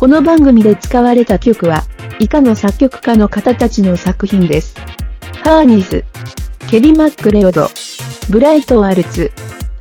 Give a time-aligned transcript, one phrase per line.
[0.00, 1.82] この番組で使われた曲は、
[2.20, 4.74] 以下の作曲家の方たちの作品です。
[5.44, 6.06] ハーニーズ、
[6.70, 7.68] ケリ・マックレオド、
[8.30, 9.30] ブライト・アルツ、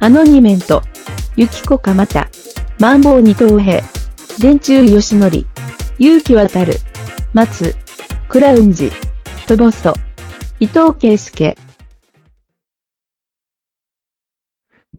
[0.02, 0.82] アノニメント、
[1.38, 2.28] ユキコ・カマタ、
[2.80, 3.82] マンボウ・二等兵、
[4.40, 5.48] 電柱よしのり、
[6.00, 6.74] 勇気渡る、
[7.32, 7.74] 松、
[8.28, 8.92] クラウンジ、
[9.48, 9.94] トボスト、
[10.60, 11.56] 伊藤圭介。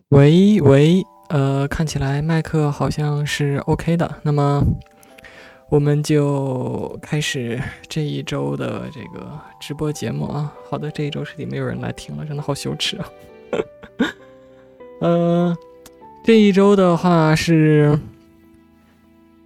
[0.08, 4.64] 喂喂，呃，看起来麦克好像是 OK 的，那么
[5.70, 9.30] 我们就开始这一周的这个
[9.60, 10.52] 直播节目啊。
[10.68, 13.08] 好的，这一周是里没有人来听了，真的好羞耻啊。
[15.00, 15.56] 呃，
[16.24, 17.96] 这一周的话是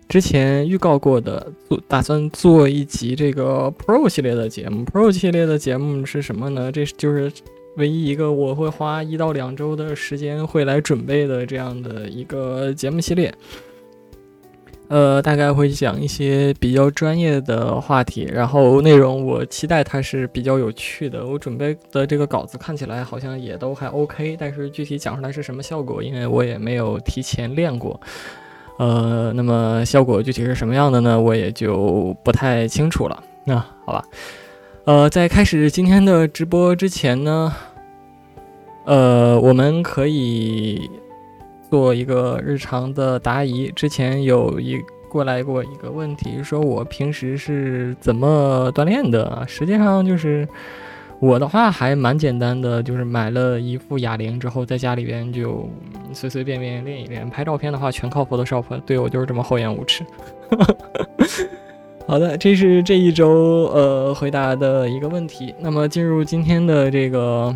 [0.09, 4.82] 之前预告过的，做打算做一集这个 Pro 系列的节目。
[4.87, 6.73] Pro 系列的节目是什么呢？
[6.73, 7.30] 这就是
[7.77, 13.32] 唯一一个我会花一到两周的时间会来准备的这样的一个节目系列。
[14.88, 21.26] 呃，大概会讲一些比较专业的话题，然后内容我期待它是比较有趣的。
[21.26, 27.99] 我准备的这个稿子看起来好像也都还 OK，但是具体讲出来是什么效果，因为我也没有提前练过。
[28.79, 31.19] 呃，那么效果具体是什么样的呢？
[31.19, 33.24] 我也就不太清楚了。
[33.45, 34.04] 那好吧，
[34.85, 37.52] 呃，在开始今天的直播之前呢，
[38.85, 40.91] 呃，我们可以。
[41.74, 43.68] 做一个日常的答疑。
[43.74, 49.44] 之前有一过来过一个问题，说我平时是怎么锻炼的？
[49.48, 50.46] 实际上就是
[51.18, 55.68] 我的话还蛮简单的，就是买了一副哑铃之后，在家里边就
[56.12, 57.28] 随随便便练一练。
[57.28, 60.04] 拍照片的话全靠 Photoshop，对我就是这么厚颜无耻。
[62.06, 63.28] 好的，这是这一周
[63.74, 65.52] 呃回答的一个问题。
[65.58, 67.52] 那么进入今天的这个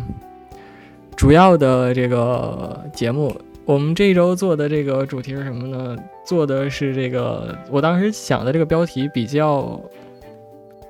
[1.15, 3.33] 主要的这个节目。
[3.69, 5.95] 我们这周做的这个主题是什么呢？
[6.25, 9.79] 做的是这个，我当时想的这个标题比较，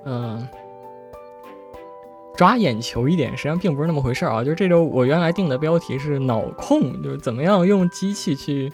[0.06, 0.48] 嗯，
[2.38, 4.46] 抓眼球一点，实际上并不是那么回事儿啊。
[4.46, 8.72] 就是这周我原来定的标题是脑控，就是怎么样用机器去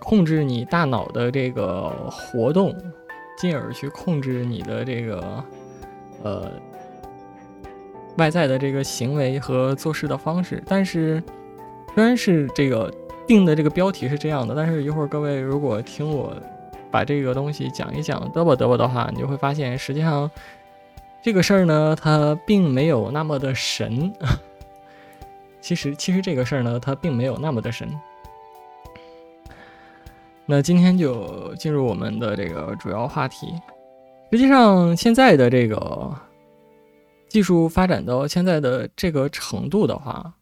[0.00, 2.74] 控制你大脑的这个活动，
[3.38, 5.44] 进而去控制你的这个
[6.24, 6.50] 呃
[8.18, 10.60] 外在的这个行为和做事的方式。
[10.66, 11.22] 但是
[11.94, 12.92] 虽然是这个。
[13.26, 16.34] 定的这个标题是这样的，但是一会儿各位如果听我
[16.90, 20.30] 把这个东西讲一讲嘚啵嘚啵的话，你就会发现，实际上
[21.22, 24.12] 这个事儿呢，它并没有那么的神。
[25.60, 27.88] 其实，其实这个事儿呢，它并没有那么的神。
[30.44, 33.54] 那今天就进入我们的这个主要话题。
[34.30, 36.14] 实际上，现在的这个
[37.28, 40.34] 技术发展到现在的这个程度的话，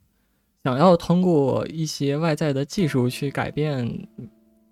[0.64, 4.08] 想要通过一些外在的技术去改变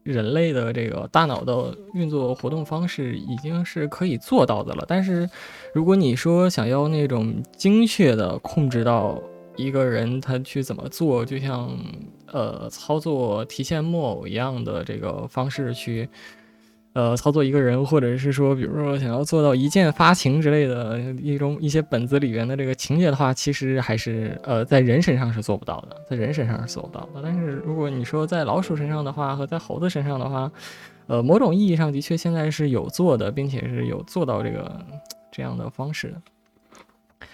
[0.02, 4.84] 人类的这个大脑的运作活动方式，已经是可以做到的了。
[4.86, 5.28] 但是，
[5.74, 9.20] 如果你说想要那种精确的控制到
[9.56, 11.76] 一个人他去怎么做，就像
[12.26, 16.08] 呃操作提线木偶一样的这个方式去。
[16.92, 27.20] 呃，操作一个人，或者是说，比如说想要做到一键发情之类的一种一些本子里边的这个情节的话，其实还是呃在人身上是做不到的，在人身上是做不到的。
[27.22, 30.50] 但是如果你说在老鼠身上的话，和在猴子身上的话，
[31.06, 34.80] 呃，某种意义上的确现在是有做的，并且是有做到这个
[35.30, 37.26] 这样的方式的。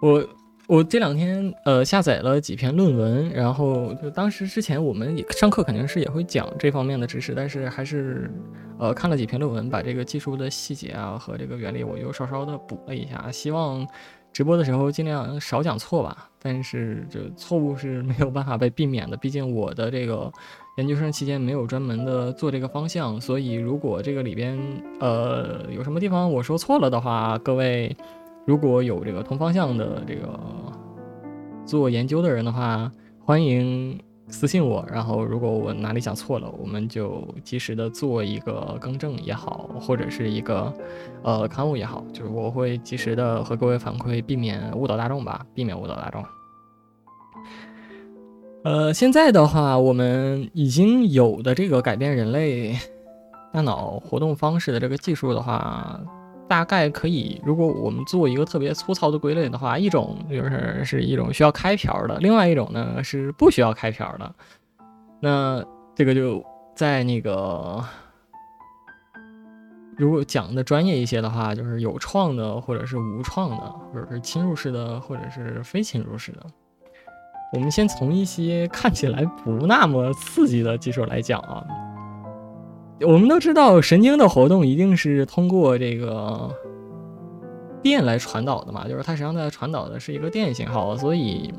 [0.00, 0.26] 我。
[0.68, 8.30] 我这两天呃下载了几篇论文，然后就当时之前我们也上课肯定是也会讲这方面的知识，但是还是
[8.78, 13.86] 呃看了几篇论文，把这个技术的细节啊和这个原理我又稍稍的补了一下，希望
[14.32, 16.30] 直播的时候尽量少讲错吧。
[16.38, 20.32] 但是这错误是没有办法被避免的，毕竟我的这个
[20.76, 24.58] 研究生期间没有专门的做这个方向，所以如果这个里边
[25.00, 27.96] 呃有什么地方我说错了的话，各位。
[28.46, 30.40] 如果有这个同方向的这个
[31.66, 32.90] 做研究的人的话，
[33.22, 34.86] 欢迎私信我。
[34.92, 40.72] 然后，如果我哪里讲错了，我们就及时的做一个更正也好，或者是一个
[41.22, 46.24] 呃刊物也好，就是我会及时的和各位反馈，避免误导大众吧，避免误导大众。
[48.64, 52.76] 呃，现在的话，我们已经有的这个改变人类
[53.52, 56.00] 大脑活动方式的这个技术的话。
[56.48, 64.34] 大概可以，如果我们做一个特别粗糙的归类的话，一种就是是一种需要开瓢的，另外一种呢是不需要开瓢的。
[65.20, 65.62] 那
[65.94, 66.42] 这个就
[66.74, 67.84] 在那个，
[69.96, 73.56] 如果讲的专业一些的话，就是有创的，或者是无创的，
[73.92, 76.46] 或者是侵入式的，或者是非侵入式的。
[77.52, 81.66] 我们先从一些看起来不那么刺激的技术来讲啊。
[83.00, 86.50] 我们都知道，神经的活动一定是通过这个
[87.82, 91.52] 电来传导的嘛，就是它实际上在传导的是一个电信号，所以，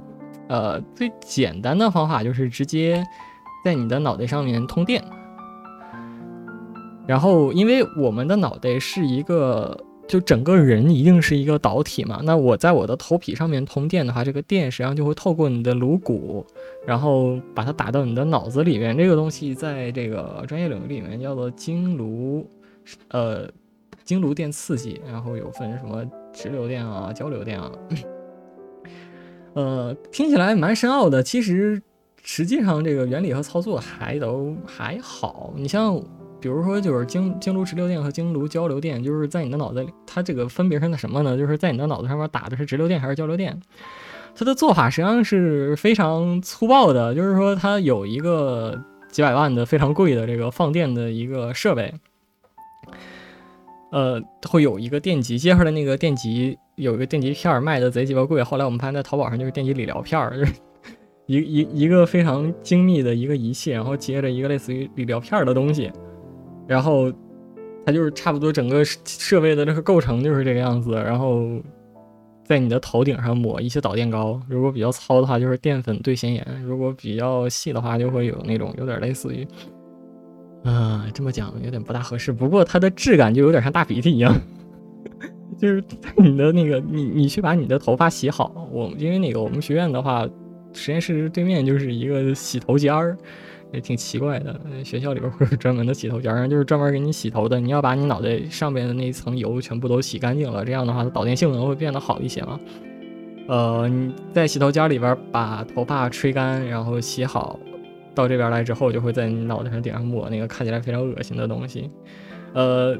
[0.47, 3.03] 呃，最简单的方法就是直接
[3.63, 5.03] 在你的脑袋上面通电。
[7.07, 9.85] 然后，因为我们的脑袋是一个。
[10.09, 12.19] 就整个人一定是一个导体嘛？
[12.23, 16.43] 那我在我的头皮上面通电的话，这个电实际上就会透过你的颅骨，
[16.83, 18.97] 然后把它打到你的脑子里面。
[18.97, 22.43] 这个东西在这个专业领域里面叫做经颅，
[23.09, 23.47] 呃，
[24.03, 26.03] 经颅电刺激，然后有分什么
[26.33, 27.71] 直流电啊、交流电啊。
[29.53, 31.79] 呃，听起来蛮深奥的，其实
[32.23, 35.53] 实际上这个原理和操作还都还好。
[35.55, 36.01] 你像。
[36.39, 41.37] 比如说，就是经经颅直流电和经颅交流电，就是在你的脑子里，它这个分别是那什么呢？
[41.37, 43.59] 就是在你的脑子上面打的是直流电还是交流电？
[44.35, 48.79] 它的做法实际上是非常粗暴的，就是说它有一个
[49.11, 51.93] 几百万的非常贵的这个放电的一个设备，
[53.91, 60.53] 呃，会有一个电极，接上来那个电极有一个电极片卖的贼鸡巴贵，后来我们发现在淘宝上就是电极理疗片儿，就 是
[61.25, 65.91] 一一一个非常精密的一个仪器，然后接着一个类似于理疗片儿的东西。
[66.69, 67.11] 然后，
[67.83, 70.91] 它就是差不多整个设备的这个构成就是这个样子。
[70.93, 71.59] 然后，
[72.45, 79.47] 在你的头顶上抹一些导电膏，如果比较糙的话，就是淀粉兑咸盐；如果比较细的话，就会有那种有点类似于……
[80.63, 82.31] 啊，这么讲有点不大合适。
[82.31, 84.35] 不过它的质感就有点像大鼻涕一样，
[85.57, 85.83] 就是
[86.17, 88.67] 你的那个你你去把你的头发洗好。
[88.71, 90.27] 我因为那个我们学院的话，
[90.73, 93.17] 实验室对面就是一个洗头间儿。
[93.71, 97.59] 也挺奇怪的，学校里边会有专门的洗头间，就是专门给你洗头的。
[97.59, 102.59] 你要把你脑袋上边的那一层油全部都洗干净了，这样的话它导电性能会变得好一些嘛。
[103.47, 107.59] 呃，你在洗头间里边把头发吹干，然后洗好，
[108.15, 111.91] 到这边来之后，就会在你脑袋上顶上抹那个看起来非常恶心的东西。
[112.53, 112.97] 呃，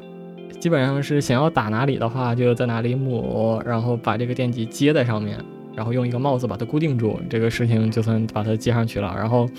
[0.60, 5.44] 基本上是想要打哪里的话，就在哪里抹，然后把这个电极接在上面，
[5.76, 9.50] 然后用一个帽子把它固定住，这个事情就算把它接上去了，然后。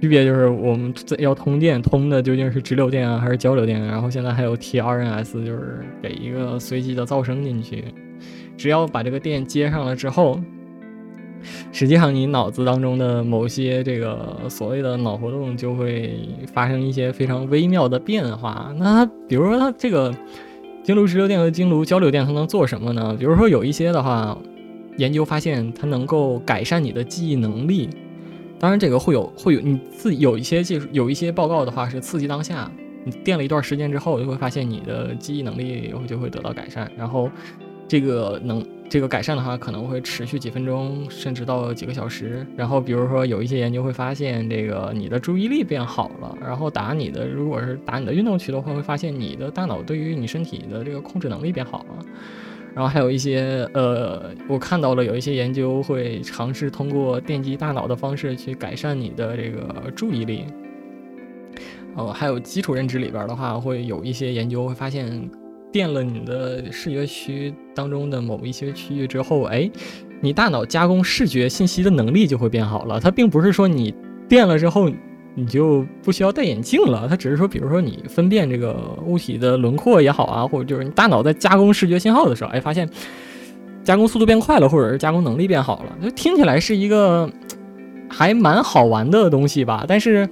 [0.00, 3.82] 区别就是我们要通电，通的究竟是直流电啊，还是交流电？
[3.82, 7.84] 然后现在还有 TRNS，就是给一个随机的噪声进去。
[8.56, 10.38] 只要把这个电接上了之后，
[11.72, 16.18] 实际上你脑子当中的某些这个所谓的脑活动就会
[16.52, 18.74] 发生一些非常微妙的变化。
[18.78, 20.14] 那它，比如说它这个
[20.82, 23.16] 经颅直流电和经颅交流电，它能做什么呢？
[23.18, 24.36] 比如说有一些的话，
[24.98, 27.88] 研究发现它能够改善你的记忆能力。
[28.58, 32.70] 当然，这个会有会有你自己有一些技术，有一些报告的话是刺激当下，
[33.04, 36.90] 你电了一段时间之后，就会发现你的记忆能力就会得到改善。
[36.96, 37.30] 然后，
[37.86, 42.46] 这个能这个改善的话，可能会持续几分钟，甚至到几个小时。
[42.56, 46.34] 然后，比如说有一些研究会发现，这个你的注意力变好了。
[46.40, 52.06] 然后打你的，如果是打你的运动区的话，会发现你的大脑对于你身体的这个控制能力变好了。
[52.76, 60.44] 然后还有一些，呃，我看到了有一些研究会尝试通过电击大脑的方式去改善你的这个注意力。
[61.94, 65.30] 哦，还有基础认知里边的话，会有一些研究会发现，
[65.72, 69.70] 电了你的视觉区当中的某一些区域之后，哎，
[70.20, 73.00] 你大脑加工视觉信息的能力就会变好了。
[73.00, 73.94] 它并不是说你
[74.28, 74.90] 电了之后。
[75.38, 77.06] 你就不需要戴眼镜了。
[77.06, 82.88] 它只是说，比如说你分辨这个物体的轮廓也好啊，或者就是你大脑在加工视觉信号的时候，哎，发现
[83.84, 87.30] 加工速度变快了，或者是加工能力变好了，就听起来是一个
[88.08, 89.84] 还蛮好玩的东西吧。
[89.86, 90.26] 但是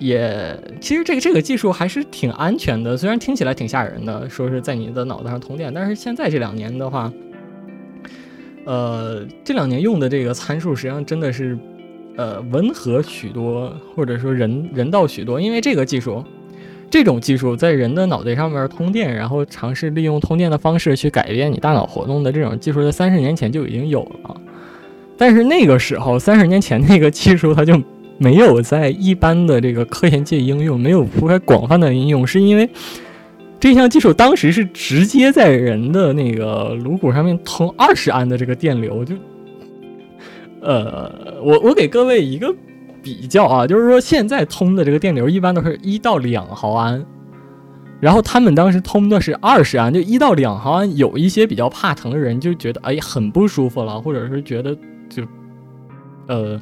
[0.00, 7.12] 也其实这个这个技术还是挺安全的，虽然听起来挺吓人的，说是在你的脑袋上通电，但是现在这两年的话，
[8.66, 11.56] 呃，这两年用的这个参数实际上真的是。
[12.18, 16.24] 呃，温和许多，或者说人人道许多，因为这个技术，
[16.90, 24.36] 这种技术在人的脑袋上面通电，然后尝试利用通电的方式去改变你大脑活动的这种技术，在三十年前就已经有了。
[25.16, 27.80] 但是那个时候，三十年前那个技术它就
[28.18, 32.68] 没有在一般的这个科研界应用，没有铺开广泛的应用，是因为
[33.60, 39.14] 这项技术当时是直接在人的那个颅骨上面通二十安的这个电流，就。
[40.68, 42.54] 呃，我我给各位一个
[43.02, 47.02] 比较啊，就是说现在通的这个电流一般都是一到两毫安，
[48.00, 54.76] 然后他们当时通的是二十安，就一到两毫安，有一些比较怕疼的人就觉得哎很不舒服了，或者是觉得
[55.08, 55.22] 就
[56.26, 56.60] 呃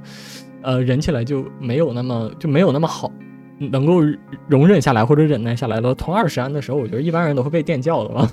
[0.62, 3.10] 呃忍起来就没有那么就没有那么好，
[3.58, 4.00] 能够
[4.46, 5.92] 容忍下来或者忍耐下来了。
[5.92, 8.30] 通二十安的时候，我觉得一般人都会被电叫的了。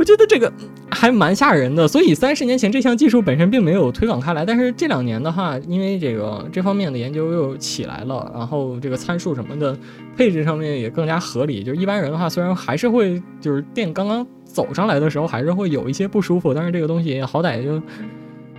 [0.00, 0.50] 我觉得这个
[0.90, 1.86] 还蛮吓人的。
[1.86, 9.76] 所以三十年前这项技术本身并没有推广开来，但是这两年的话，因为这个这方面的研究又起来了，然后这个参数什么的
[10.16, 11.62] 配置上面也更加合理。
[11.62, 17.74] 就一般人的话，虽然还是会就是电刚刚走上来的时候还是会有一些不舒服，但是这个东西好歹就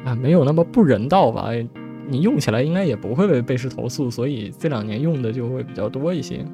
[0.05, 1.49] 啊没有那么不人道吧。
[2.07, 6.45] 你用起来应该也不会被被视投诉，所以这两年用的就会比较多一些。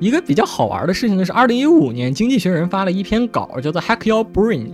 [0.00, 4.68] 一个比较好玩的事情呢是，二零一五年《经济学人》发了一篇稿，叫做《Hack Your Brain》。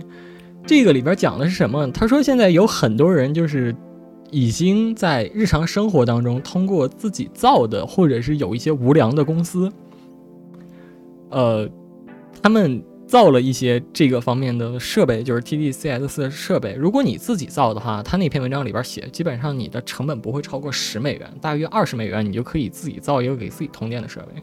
[0.65, 1.85] 这个里边讲的是什么？
[1.91, 3.75] 他说现在有很多人就是
[4.31, 9.71] 已经在日常生活当中通过自己造的，或者是有一些无良的公司，
[11.29, 11.69] 呃，
[12.41, 16.73] 他们造了一些这个方面的设备，就是 TDCS 的设备。
[16.73, 24.41] 如果你自己造的话，他那篇文章里边写，基本上你的成本不会超过十美元，大约二十美元，你就可以自己造一个给自己通电的设备。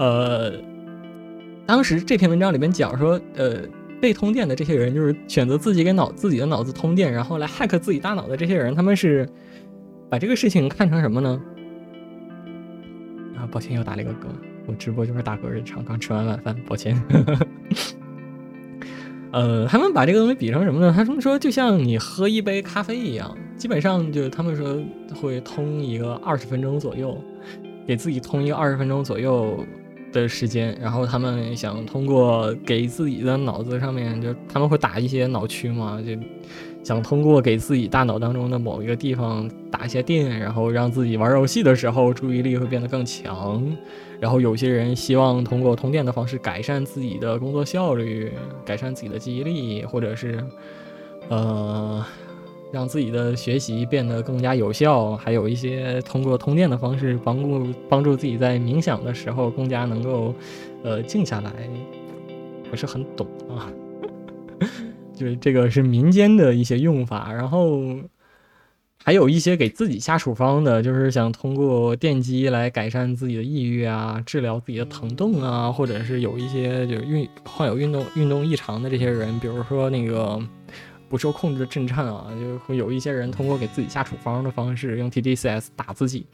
[0.00, 0.52] 呃，
[1.66, 3.58] 当时这篇文章里面讲说，呃，
[4.00, 9.28] 被通电的这些人，就是选择自己给脑自己的脑子通电，然后来 hack 自己大脑的这些人，他们是
[10.08, 11.38] 把这个事情看成什么呢？
[13.36, 14.24] 啊，抱歉，又打了一个嗝。
[14.66, 16.98] 我直播就是打嗝日常，刚吃完晚饭，抱歉。
[19.32, 20.94] 呃，他们把这个东西比成什么呢？
[20.96, 24.82] 他们说，就像你喝一杯咖啡一样，基本上就他们说
[25.14, 27.22] 会通一个二十分钟左右。
[27.86, 29.66] 给自己通一个二十分钟左右
[30.12, 36.12] 的时间，然后他们想通过给自己的脑子上面，就他们会打一些脑区嘛，就
[36.82, 43.64] 想通过给自己大脑当中的某一个地方打一些电，然后让自己玩游戏的时候注意力会变得更强。
[44.18, 48.32] 然后有些人希望通过通电的方式改善自己的工作效率，
[48.64, 50.44] 改善自己的记忆力，或者是
[51.28, 52.04] 呃。
[52.72, 60.34] 让自己的学习变得更加有效，还有一些通过通电的方式帮助帮助自己在冥想的时候更加能够，
[60.84, 61.52] 呃，静下来。
[62.70, 63.66] 不是很懂啊，
[65.12, 67.82] 就是这个是民间的一些用法，然后
[69.02, 80.40] 还有一些给自己下处方的，就是想通过电击来改善自己的抑郁啊，治疗自己的疼痛啊，或者是有一些就是运患有运动运动异常的这些人，比如说那个。
[81.10, 86.24] 不受控制的震颤啊，就会有一些人通过给自己下处方的方式，用 TDCS 打自己。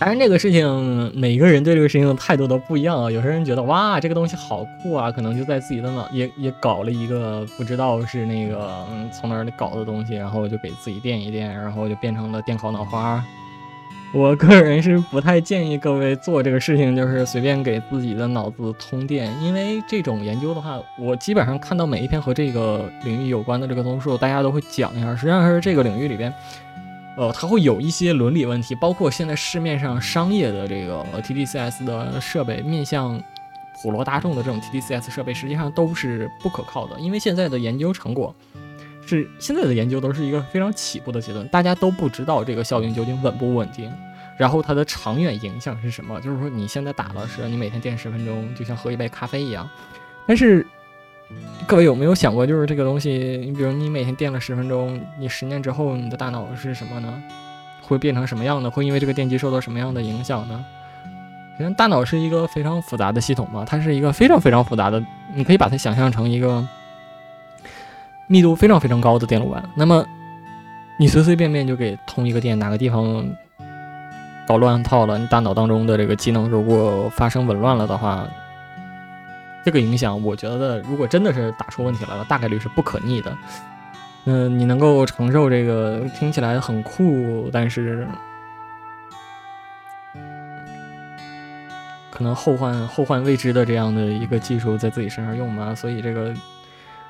[0.00, 3.08] 当然，这个事情每个人对这个事情的态度都不一样啊。
[3.08, 13.24] 有些人觉得哇，这个东西好酷啊，可能就在自己的脑也也搞了一个不知道是那个嗯从哪里搞的东西，然后就给自己垫一垫，然后就变成了电烤脑花。
[14.12, 25.14] 我个人是不太建议各位做这个事情，就是随便给自己的脑子通电，因为这种研究的话，我基本上看到每一篇和这个领域有关的这个综述，大家都会讲一下。
[25.14, 26.34] 实际上是这个领域里边，
[27.16, 33.22] 呃，它会有一些伦理问题，包括现在市面上商业的这个 TDCS 的设备，面向
[33.80, 38.34] 普罗大众的这种 TDCS 设备，实际上都是不可靠的，因为现在的研究成果。
[39.16, 43.92] 是现在的研究都是一个非常起步的阶段，大家都不知道这个效应究竟稳不稳定，
[44.36, 46.20] 然后它的长远影响是什么？
[46.20, 49.68] 就是说你现在打了是，你每天电十分钟，就像喝一杯咖啡一样。
[50.28, 50.64] 但是
[51.66, 57.20] 各位有没有想过，就是这个东西，你比如你每天电了十分钟，你十年之后你的大脑是什么呢？
[57.82, 58.70] 会变成什么样的？
[58.70, 60.64] 会因为这个电击受到什么样的影响呢？
[61.58, 66.64] 首先，大脑是一个非常复杂的系统嘛，它是一个非常非常复杂的，你可以把它想象成一个。
[68.30, 70.06] 密度非常非常高的电路板，那么
[70.96, 73.28] 你随随便便就给通一个电，哪个地方
[74.46, 78.24] 搞乱套了，你大脑当中的这个机能如果发生紊乱了的话，
[79.64, 83.36] 这个影响，我觉得如果真的是打出问题来了，大概率是不可逆的。
[84.26, 88.06] 嗯，你能够承受这个听起来很酷，但是
[92.12, 95.74] 可能后患后患未知的这样的一个技术在自己身上用吗？
[95.74, 96.32] 所以这个。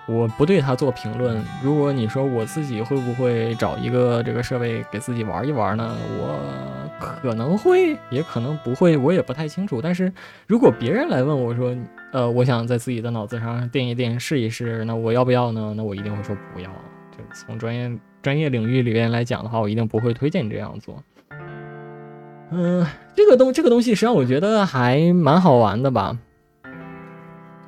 [0.07, 1.43] 我不对它做评论。
[1.63, 5.97] 如果你说我自己会不会找一个这个设备给自己玩一玩呢？
[6.19, 6.39] 我
[6.99, 9.81] 可能会，也可能不会，我也不太清楚。
[9.81, 10.13] 但是
[10.47, 11.75] 如果别人来问我说，
[12.13, 15.73] 呃，我想在自己的脑子上垫一垫试一试，那我要不要呢？
[15.77, 16.69] 那我一定会说不要。
[17.17, 17.91] 就从专业
[18.21, 21.03] 专业领域里边来讲的话，我一定不会推荐你这样做。
[22.51, 26.19] 嗯，这个东这个东西实际上我觉得还蛮好玩的吧。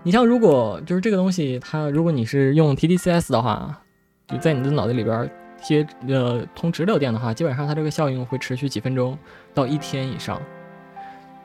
[0.04, 3.80] 你像，如果就是这个东西，它如果你是用 TDCS 的话，
[4.26, 5.30] 就在你的脑袋里边
[5.62, 9.16] 贴呃通直流电的话，基本上它这个效应会持续几分钟
[9.54, 10.42] 到一天以上。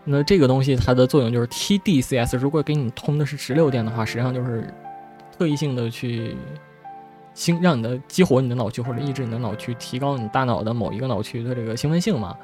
[0.04, 4.74] 那这个东西它的作用就是 TDCS，如果给你通的是直流电的话，实际上就是
[5.38, 6.36] 特异性的去
[7.36, 12.36] 兴让你的激活你的脑区或者抑制你的脑区，提高你大脑的某一个脑区的这个兴奋性嘛。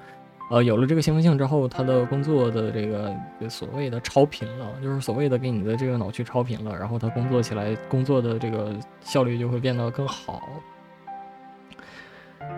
[0.51, 3.11] 呃，有了这个兴奋性之后，他的工作的这个
[3.49, 10.41] 所谓的超频了，就是所谓的给你的这个脑区超频了，然后他工作起来工作的这个效率就会变得更好。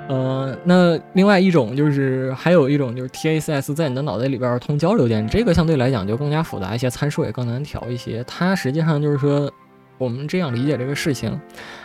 [0.10, 8.24] 呃，那另外一种就是还有一种就是 TACS 在你的脑袋里边通交流电，这个相对来讲就更加复杂一些，参数也更难调一些。
[8.26, 9.50] 它实际上就是说，
[9.98, 11.40] 我们这样理解这个事情，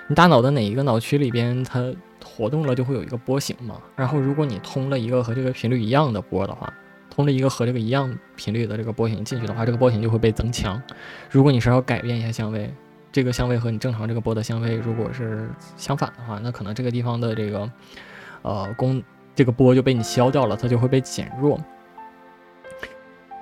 [0.09, 1.92] 你大脑的哪一个脑区里边它
[2.37, 3.81] 活动了，就会有一个波形嘛。
[3.97, 6.73] 然后如果你通了一个和这个频率一样的波的话，
[7.11, 10.81] 通了一个和这个一样频率的这个波形进去的话，这个波形就会被增强。
[11.31, 12.73] 如果你是要改变一下相位，
[13.11, 17.71] 这个相位和你正常这个波的相位如果是相反的话，那可能这个地方的这个。
[18.43, 19.03] 呃，功
[19.35, 21.61] 这个波就被你消掉了，它就会被减弱。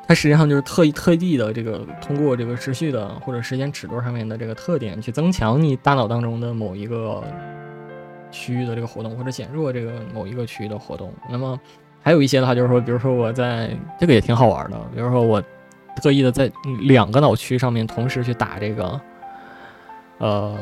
[0.08, 7.22] 它实际上就是特意特地的这个通过这个持续的或者时间尺度上面的这个特点，去增强你大脑当中的某一个
[8.30, 11.12] 区域的这个活动，或者减弱这个某一个区域的活动。
[11.30, 11.58] 那么
[12.02, 15.42] 还有一些的话，就是说，比如说我在这个也挺好玩的，比如说我
[16.02, 16.50] 特意的在
[16.82, 19.00] 两个脑区上面同时去打这个，
[20.18, 20.56] 呃，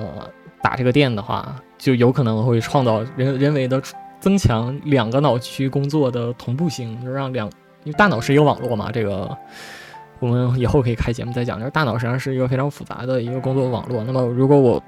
[0.62, 3.82] 打这个电的话，就有可能会创造人人为的。
[4.18, 7.46] 增强两个脑区工作的同步性，就让两，
[7.84, 9.36] 因为大脑是一个网络嘛，这个
[10.18, 11.58] 我们以后可以开节目再讲。
[11.60, 14.02] 就是大脑实际上是一个非常复杂的一个工作网络。
[14.02, 14.82] 那么如果我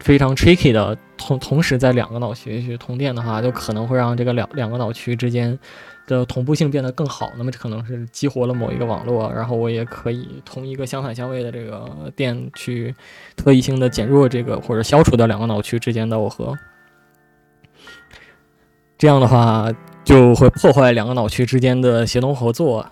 [0.00, 5.58] 非常 tricky 的同同时在两个脑区去通电的话，就可能会让这个两两个脑区之间
[6.06, 7.30] 的同步性变得更好。
[7.36, 12.94] 那么这可能是激活了某一个网络，然后我也可以同一个相反相位的这个电去
[13.34, 16.56] 特异性的减弱这个或者消除掉两个脑区之间的耦合。
[18.98, 19.70] 这样的话
[20.04, 22.86] 就会破坏两个脑区之间的协同合作，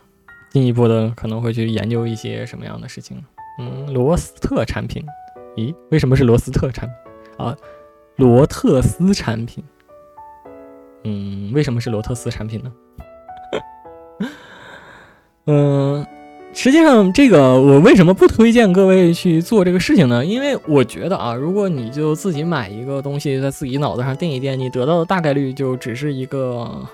[0.51, 3.23] 进一步的可能会去研究一些什么样的事情。
[3.59, 5.05] 嗯，罗斯特产品，
[5.57, 6.89] 咦，为什么是罗斯特产
[7.37, 7.57] 啊？
[8.17, 9.63] 罗特斯产品，
[11.05, 12.73] 嗯，为什么是罗特斯产品呢？
[15.47, 16.07] 嗯。
[16.57, 20.25] 实际上，这个我为什么不推荐各位去做这个事情呢？
[20.25, 26.87] 因为我觉得啊，如果你就自己买一个东西，在自己脑子上垫一垫，你得到的大概率就只是一个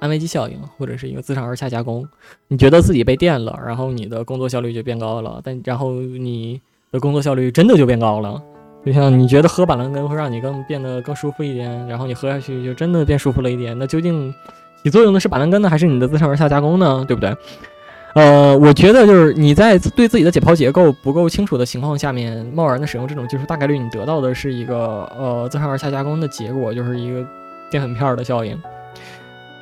[0.00, 2.08] 安慰剂效应，或者是一个自上而下加工。
[2.48, 6.58] 你觉得自己被电了，然后你的工作效率就变高了，但然后你
[6.90, 8.40] 的工作效率真的就变高了。
[8.86, 13.78] 就像你觉得喝板蓝根会让你更变得更舒服一点，然后你喝下去就真的变舒服了一点。
[13.78, 14.32] 那究竟
[14.82, 17.04] 起作用的是板蓝根呢，还是你的自上而下加工呢？
[17.06, 17.36] 对不对？
[18.14, 27.26] 呃，我觉得就是你在对自己的解剖结构不够清楚的情况下面，贸然的使用这种技术，大概率你得到的是一个呃自上而下加工的结果，就是一个
[27.70, 28.58] 淀粉片儿的效应。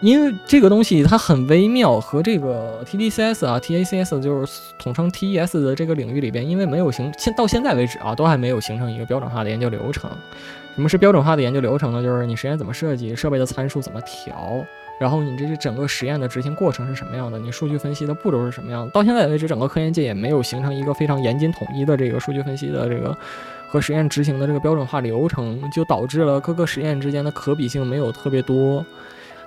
[0.01, 10.11] 因为这个东西它很微妙，和这个 TDCS 啊、TACS 就是统称 TES 的这个领域里边，因为没有形现到现在为止啊，都还没有形成一个标准化的研究流程。
[10.75, 12.03] 什么是标准化的研究流程呢？
[12.03, 14.63] 就是你实验怎么设计，设备的参数怎么调。
[14.99, 17.39] 然后你这是整个实验的执行过程是什么样的？
[17.39, 18.91] 你数据分析的步骤是什么样的？
[18.91, 23.17] 到现在为止，整个科研界也没有形成一个非常严谨统一的这个数据分析的这个
[23.69, 28.85] 和实验执行的这个标准化流程，就导致了各个实验之间的可比性没有特别多。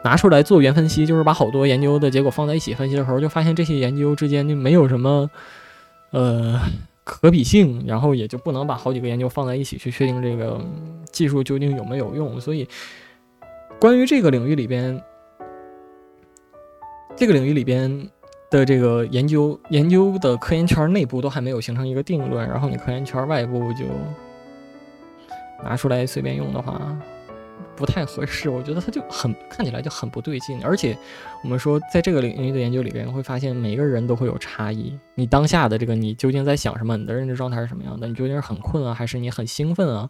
[0.03, 5.29] 拿出来做原分析，就是把好多研究的结果放在一起分析的时候，就发现这些研究之间就没有什么
[6.11, 6.59] 呃
[7.03, 10.59] 可比性，然后也就不能把好几个研究放在一起去确定这个
[11.11, 12.39] 技术究竟有没有用。
[12.39, 12.67] 所以，
[13.79, 15.01] 关于这个领域里边。
[17.17, 18.09] 这个领域里边
[18.49, 23.83] 的这个研究研究的科研圈内部都还没有形成一个定论，然后你科研圈外部就
[25.61, 26.97] 拿出来随便用的话，
[27.79, 28.49] 不太合适。
[28.49, 30.61] 我觉得它就很看起来就很不对劲。
[30.61, 30.97] 而且
[31.41, 34.93] 我们说，在这个领域的研究里边，会发现每个人都会有差异。
[35.15, 36.97] 你当下的这个你究竟在想什么？
[36.97, 38.05] 你的认知状态是什么样的？
[38.05, 40.09] 你究竟是很困啊，还是你很兴奋啊？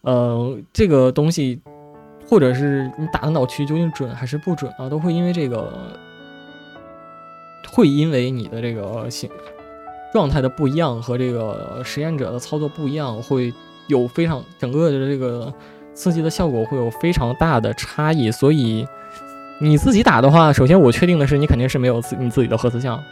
[0.00, 1.60] 呃，这个东西，
[2.26, 5.98] 或者是你打的脑区究竟准还是不准啊，都会因为这个。
[7.70, 9.30] 会因为你的这个形
[10.12, 13.52] 状态的不一样和这个实验者的操作不一样，会
[13.88, 15.52] 有非常整个的这个
[15.98, 18.30] 刺激的效果会有非常大的差异。
[18.30, 18.86] 所以
[19.60, 23.02] 你自己打的话，首先我确定的是你肯定是没有自你自己的核磁像，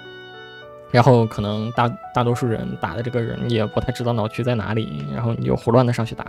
[0.92, 6.26] 然后可能大大多数人打的这个人也不太知道脑区在哪里，然后你就胡乱的上去打，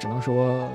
[0.00, 0.68] 只能说。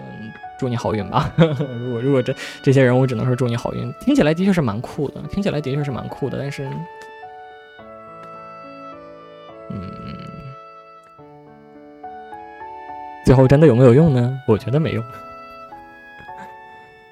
[0.58, 1.30] 祝你好运吧！
[1.38, 2.34] 如果如果这
[2.64, 3.94] 这些人，我只能说祝你好运。
[4.00, 6.66] 听起来的确是蛮酷的，听起来的确是蛮酷的，但是，
[13.26, 14.40] 最后真的有没有用呢？
[14.48, 15.04] 我觉得没用。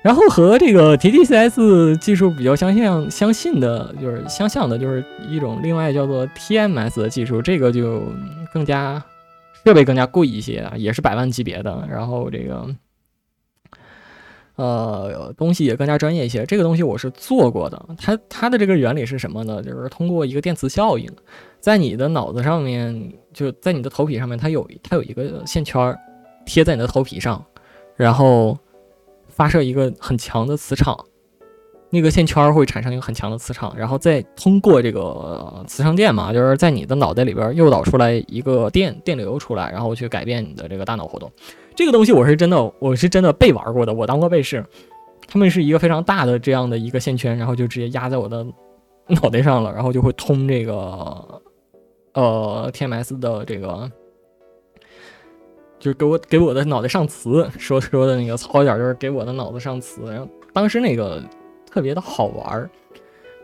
[0.03, 8.03] 然后和这个 TDCS 技术比较相像相信的，就是相像的，就是一种另外叫做 TMS 的技术，这个就
[8.53, 9.03] 更加
[9.65, 11.87] 设备更加贵一些，也是百万级别的。
[11.89, 12.67] 然后这个。
[14.55, 16.45] 呃，东西也更加专业一些。
[16.45, 19.63] 这个东西我是做过的，它它的这个原理是什么呢？
[19.63, 21.09] 就是通过一个电磁效应，
[21.59, 25.99] 在你的脑子上面，就在你的头皮上面，它有它有一个线圈儿
[26.45, 27.43] 贴在你的头皮上，
[27.95, 28.57] 然后
[29.27, 30.97] 发射一个很强的磁场，
[31.89, 41.31] 那个线圈会产生一个很强的磁场，然后再通过这个磁场电嘛，就是在你的脑袋里边诱导出来一个电电流出来，然后去改变你的这个大脑活动。
[41.75, 44.63] 这个东西我是真的，我是真的被玩过的，我当过被试。
[45.25, 48.45] 他们是一个非常大的这样的一个线圈，然后就直接压在我的
[49.07, 51.41] 脑袋上了，然后就会通这个
[52.13, 53.91] 呃 TMS 的这个，
[55.79, 60.01] 就是给我给我的脑袋上磁，说说的那个糙一点就是给我的脑子上磁。
[60.09, 61.21] 然后当时那个
[61.69, 62.69] 特别的好玩儿，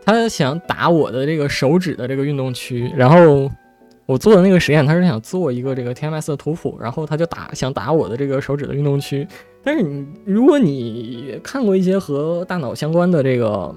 [0.04, 3.50] 他想打我的这个手指的这个运动区，然后。
[4.06, 9.24] 我做的那个实验，他是想做一个这个 TMS 的图谱，然后他就打想打我的这个手指的运动区。
[9.62, 13.72] 但是你如果你看过一些和大脑相关的这个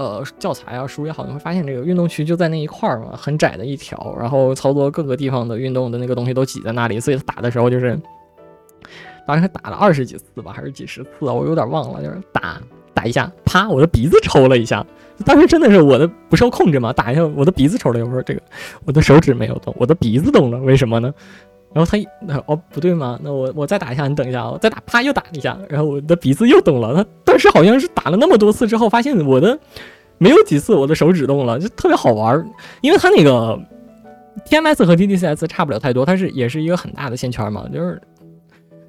[0.00, 8.00] 呃教材啊书也好，你会发现这个运动区就在那一块儿嘛，很窄的一条，然后操作各个地方的运动的那个东西都挤在那里，所以他打的时候就是
[9.26, 12.58] 当时打了二十几次吧，还是几十次啊，我有点忘了，就是打
[12.94, 14.84] 打一下，啪，我的鼻子抽了一下。
[15.26, 18.40] 当时真的是我的不受控制嘛，打一下我的鼻子抽了，有时候这个
[18.86, 21.12] 我的手指没有动，我的鼻子动了，为什么呢？
[21.72, 23.18] 然后他哦不对吗？
[23.22, 26.94] 那我我再打一下，你等一下啊，再打啪又打了一下，然后我的鼻子又动了。
[26.94, 29.58] 他当时好像是打了那么多次之后，发现我的
[30.18, 32.46] 没有几次我的手指动了，就特别好玩儿，
[32.80, 33.58] 因为他那个
[34.46, 38.00] TMS 和 DDCS 差不了太多，它是也是一个很大的线圈嘛，就是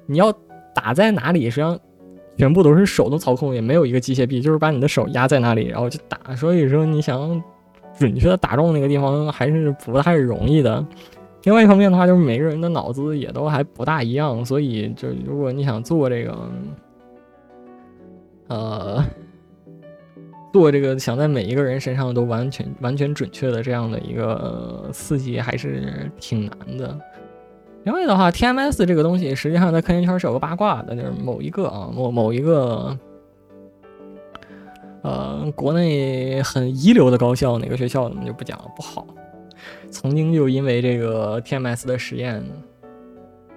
[0.06, 0.32] 你要
[0.74, 1.78] 打在哪里，实际上。
[2.38, 6.34] 全部都是手动操控，也没有一个机械臂，就是把你的手压在那里，然后就打。
[6.34, 7.40] 所以说，你想
[7.98, 10.84] 准确的打中那个地方还是不太容易的。
[11.44, 16.38] 另外一方面的话，就是每个人的脑子也都还不大一样，所以就如果你想做这个，
[18.46, 19.04] 呃，
[20.52, 26.96] 做这个想在每一个人身上都完全完全准确的这样的一个刺激，还是挺难的。
[27.84, 32.96] 另外的话，TMS 这个东西实际上在科研圈是有个八卦的，就是某一个啊某某一个，
[35.02, 39.04] 呃，国内很一流的高校，哪个学校我们就不讲了，不好。
[39.90, 42.42] 曾经就因为这个 TMS 的实验，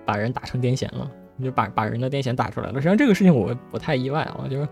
[0.06, 1.10] 把人打成癫痫了，
[1.44, 2.74] 就把把人的癫痫打出来了。
[2.74, 4.68] 实际上这个事情我不太意外啊，就是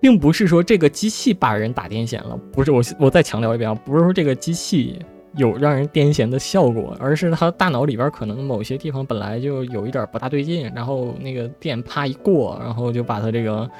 [0.00, 4.98] 并不是说这个机器把人打癫痫了，不是我我再强调一遍啊，不是说这个机器。
[5.36, 13.70] 有让人癫痫的效果，而是他大脑里边可能某些地方本来就有一点不大对劲，然后那个电啪一过，然后就把他这个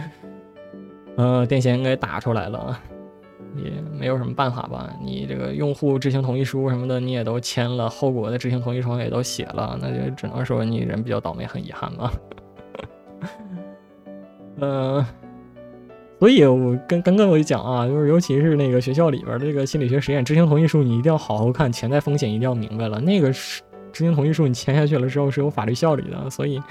[1.17, 2.81] 呃癫痫给打出来了，
[3.57, 4.93] 也没有什么办法吧？
[5.03, 12.13] 你这个用户知情同意书什么的你也都签了，后果的知情同意书也都写了，那就只能说你人比较倒霉，很遗憾吧。
[14.61, 15.05] 嗯。
[16.23, 23.01] 所以，我跟刚刚我就讲啊，就是尤其是那个学校里边的这个心理学实验知情同意书，你一定要好好看，潜在风险一定要明白了。
[23.01, 23.61] 那个是
[23.93, 26.63] 知情同意书，你签下去了之后是有法律效力的，所以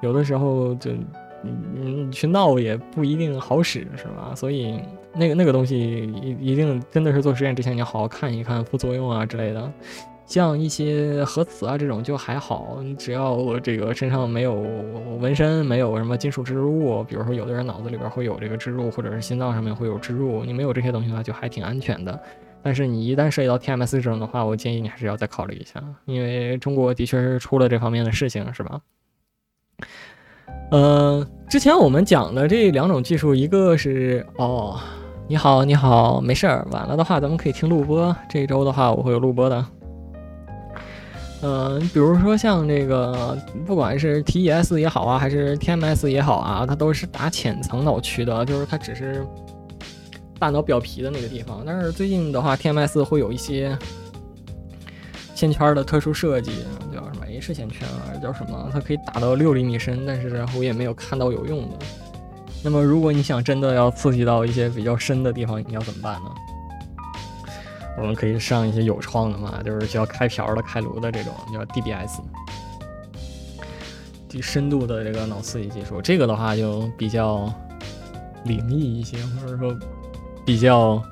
[0.00, 0.92] 有的时候就
[1.42, 4.32] 你去闹也不一定好使，是吧？
[4.34, 4.80] 所以
[5.14, 5.78] 那个那个东西
[6.22, 9.72] 一一定真的是做实验之前你要好好看一看副作用啊之类的。
[10.26, 14.54] 像一些核磁啊这种就还好，你只要这个身上没有
[15.20, 22.20] 纹身，没有什么金属植入物，比如说有的人脑子里边会有这个植入，或者是心脏上面会有植入，你没有这些东西的话就还挺安全的。
[22.60, 28.80] 但是你一旦涉及到 TMS 这种的话，我建议你还是要再考虑一下，因为中国的确是出了这方面的事情，是吧？
[30.70, 34.76] 呃，之前我们讲的这两种技术，一个是哦，
[35.28, 39.64] 你好，你好，没事儿，晚了的话咱们可以听录播，这一周的话我会有录播的。
[41.42, 49.24] 嗯，比如说像这个，不管是 TES 也好啊，还是 TMS 也好啊，它都是打浅层脑区的，就是它只是
[50.38, 51.62] 大脑表皮的那个地方。
[51.64, 53.78] 但是最近的话，TMS 会有一些
[55.36, 58.70] 线圈的特殊设计，叫什么 H 线圈啊，叫什么？
[58.72, 61.76] 它可以打到六厘米深，但是我也没有看到有用的。
[62.64, 66.30] 那么如果你想真的要刺激到一些比较深的地方，你要怎么办呢？
[67.98, 72.20] 我们可以上一些有创的嘛，就是需要开瓢的、开颅的这种，叫 DBS，
[74.26, 76.00] 低深度的这个脑刺激技术。
[76.00, 77.52] 这个的话就比较
[78.44, 79.76] 灵异一些，或者说
[80.46, 81.02] 比较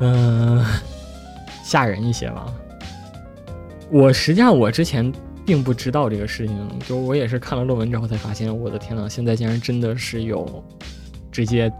[0.00, 0.62] 嗯
[1.66, 2.46] 吓人一些吧。
[3.90, 5.12] 我实际上我之前
[5.44, 10.64] 并不知道这个事情，就我也是看了论文之后才发现，我的天呐，现在竟然真的是有
[11.32, 11.72] 直接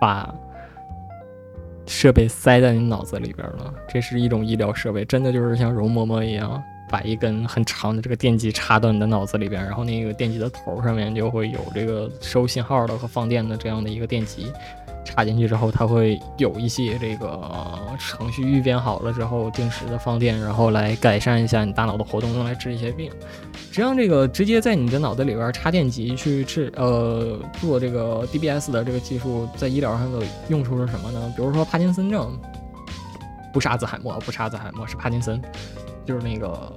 [0.00, 0.34] 把。
[1.88, 14.52] 设备塞在你脑子里边了，这是一种医疗设备，真的就是像容嬷嬷一样，把一根很长的这个电极插到你的脑子里边，然后那个电极的头上面就会有这个收信号的和放电的这样的一个电极。
[15.06, 17.40] 插进去之后，它会有一些这个
[17.98, 23.10] 程序预编好了之后，定时的放电，然后来改善一下你大脑的活动，用来治一些病。
[23.70, 31.32] 实际上，这个直接在你的脑子里边插电极去治，呃，做这个 DBS 的这个技术，在医疗上的用处是什么呢？
[31.36, 32.38] 比如说帕金森症，
[33.52, 35.40] 不是阿兹海默，不是阿兹海默，是帕金森，
[36.04, 36.72] 就是那个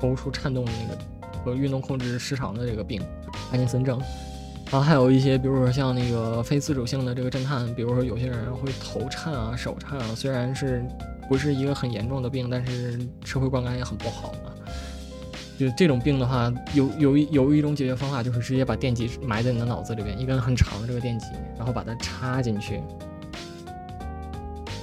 [0.00, 1.00] 头部颤动的那个
[1.44, 3.02] 和运动控制失常的这个病，
[3.50, 4.00] 帕金森症。
[4.72, 10.82] 然后还有一些，比如说像那个非自主性的这个震颤，比如说有些人会头颤啊、手颤啊，虽然是
[11.28, 14.50] 不是一个很严重的病，但是社会观感也很不好嘛。
[15.58, 21.26] 就这种病的话，有有一有一种解决方法，就是直接把电极埋在你的脑子里边，一根很长的这个电极，
[21.58, 22.80] 然后把它插进去。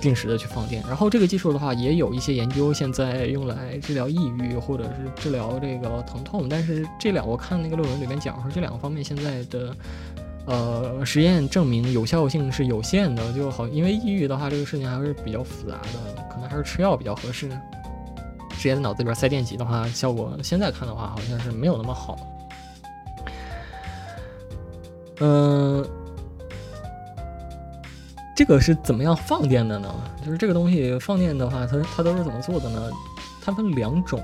[0.01, 6.47] 定时的去放电，然后这个技术的话也有一些研究，现在用来治疗抑郁或者是治疗这个疼痛。
[6.49, 9.75] 但是这两我看那个论文里面讲说，这两个方面现在的
[10.45, 17.49] 呃实验证明有效性是有限的，就好因为抑郁的话这个事情还是比较复杂的，可能还是吃药比较合适。
[18.51, 22.17] 直接在脑子里边塞电极的话，效果现在看的话好像是没有那么好。
[25.19, 25.85] 嗯。
[28.39, 29.93] 这个是怎么样放电的呢？
[30.23, 32.89] 就是这个东西放电的话，它它都是怎么做的呢？
[33.43, 34.23] 它分两种，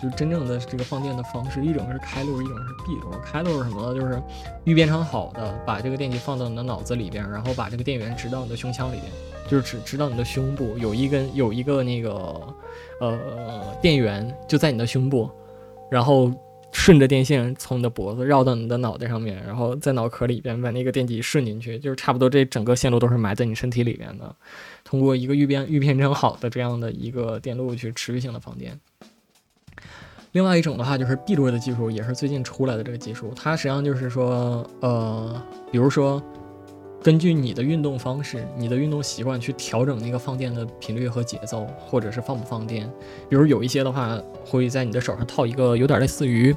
[0.00, 3.10] 就是真正的这个放电的方式，一种是开路，一种是闭路。
[3.24, 4.00] 开路是什么呢？
[4.00, 4.22] 就是
[4.62, 9.12] 预编成好的，把这个电极放到你的脑子里边，然后把这个电源直到你的胸腔里边，
[9.48, 12.40] 就是直直到你的胸部，有一根有一个那个
[13.00, 15.28] 呃电源就在你的胸部，
[15.90, 16.30] 然后。
[16.74, 24.36] 顺着电线从你的脖子绕到你的脑袋上面，然后在脑壳里边把那个电极顺进去，就是差不多这整个线路都是埋在你身体里边的，
[24.84, 28.78] 通过一个预编预编成好的这样的一个电路去持续性的放电。
[30.32, 36.22] 另外一种的话就是闭路的技术，也是最近出来的这个技术，它实际上就是说，呃，比如说。
[37.04, 42.90] 根据你的运动方式、你的运动习惯去调整那个放电的频率和节奏，或者是放不放电。
[43.28, 46.56] 比如有一些的话，会在你的手上套一个有点类似于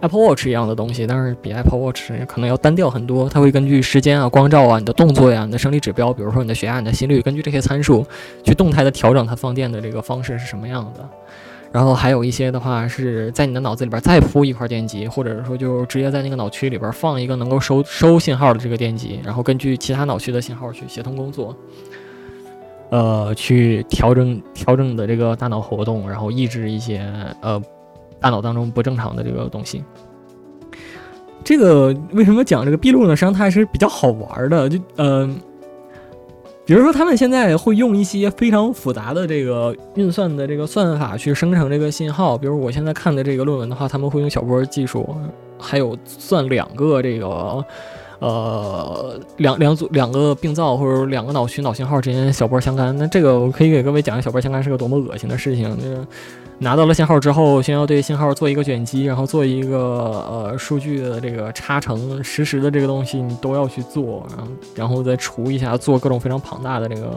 [0.00, 3.28] Apple Watch 一样的东西，但是比 Apple Watch 可能要单调很多。
[3.28, 8.06] 它会根据时间啊、光照啊、你的动作呀、你的生理指标，比如说你的血压、你的心率，根据这些参数
[8.44, 11.08] 去动态的调整它放电的这个方式是什么样的。
[11.70, 21.54] 然后还有一些的话是在你的脑子里边再铺一块电极，或者说就直接在那个脑区里边放一个能够收收信号的这个电极，然后根据其他脑区的信号去协同工作，
[22.88, 27.06] 呃，去调整调整你的这个大脑活动，然后抑制一些
[27.42, 27.62] 呃
[28.18, 29.84] 大脑当中不正常的这个东西。
[31.44, 33.14] 这个为什么讲这个闭路呢？
[33.14, 35.38] 实际上它还是比较好玩的，就嗯。
[36.68, 42.36] 比如说，他们现在会用一些非常复杂的这个运算的这个算法去生成这个信号。
[42.36, 45.08] 比如我现在看的这个论文的话，他们会用小波技术，
[45.58, 47.64] 还有算两个这个，
[48.18, 52.94] 呃，两两组两个病灶或者两个脑区脑信号之间小波相干。
[52.98, 55.74] 那这个我可以给各位讲一下，小波相干是个多么恶心的事情。
[55.82, 56.06] 那个。
[56.60, 67.10] 拿到了信号之后，先要对信号做一个卷积，然后做一个呃数据的这个差乘实时的这个东西，你都要去做，然后然后再除一下，做各种非常庞大的这个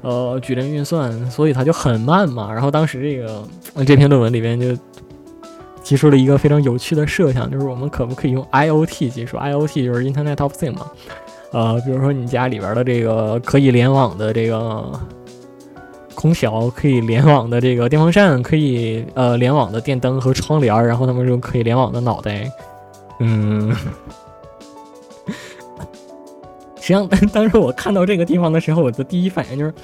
[0.00, 2.50] 呃矩阵运算，所以它就很慢嘛。
[2.50, 3.44] 然后当时这个
[3.84, 4.74] 这篇论文里面就
[5.84, 10.86] 提出了一个非常有趣的设想，就是我们可不可以用 IOT 技术？IOT 就是 Internet of Things 嘛，
[11.52, 14.98] 呃，比如说你家里边的这个可以联网的这个。
[16.16, 22.50] 空调可以联网的这个电风扇，可以呃联网的电灯和窗帘，然后他们说可以联网的脑袋，
[23.20, 23.70] 嗯，
[26.80, 29.74] 实际上当时我看到这个地方的时候，我的第一反应就是，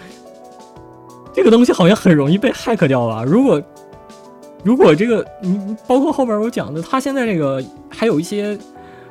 [1.35, 3.23] 这个东西好像很容易被 hack 掉吧？
[3.25, 3.63] 如果
[4.65, 8.59] 如果这个你包括后边我讲的，它现在这个还有一些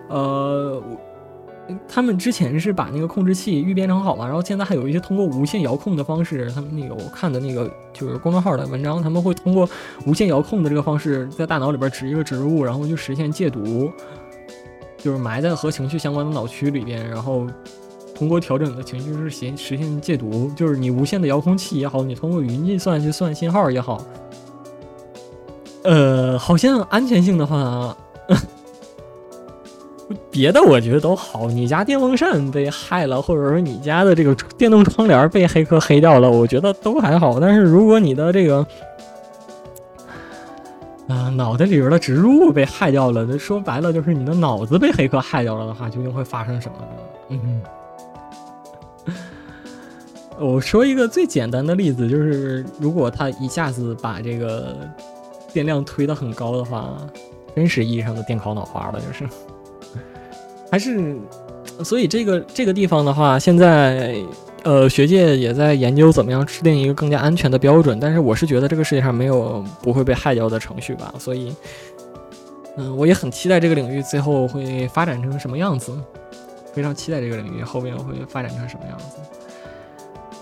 [0.10, 0.82] 呃。
[1.88, 9.70] 他们之前是把那个控制器预编程好了，然后现在还有一些通过无线遥控的方式，他们那个我看的那个就是公众号的文章，他们会通过
[10.06, 13.90] 无线遥控的这个方式，在大脑里边植一个植入物，然后就实现戒毒，
[14.98, 17.48] 就是埋在和情绪相关的脑区里边，然后
[18.14, 24.04] 通过调整的情绪是实实现戒毒，就是你无线的遥控器也好，你通过云计算去算信号也好，
[25.84, 27.96] 呃，好像安全性的话。
[30.30, 37.40] 别的我觉得都好，你家电风扇被害了，或者说你家的这个电动窗帘被黑客黑掉了，我觉得都还好。
[37.40, 38.66] 但是如果你的这个
[41.08, 46.86] 啊脑袋里边的植入物被害掉了，那说白了就是你的脑子被黑客害掉了的话，究竟会发生什么呢？
[47.30, 47.62] 嗯，
[50.40, 54.76] 我说一个最简单的例子，就是如果他一下子把这个
[55.54, 56.98] 电量推的很高的话，
[57.54, 59.26] 真实意义上的电烤脑花了，就是，
[60.72, 61.18] 还是，
[61.84, 64.16] 所以这个这个地方的话，现在
[64.64, 71.54] 呃学界也在研究怎么样制定一个更加安全的标准，但是我是觉得这个世界上没有不会被害掉的程序吧，所以，
[72.78, 75.92] 嗯，我也很期待这个领域最后会发展成什么样子，
[76.74, 79.18] 非常期待这个领域后面会发展成什么样子。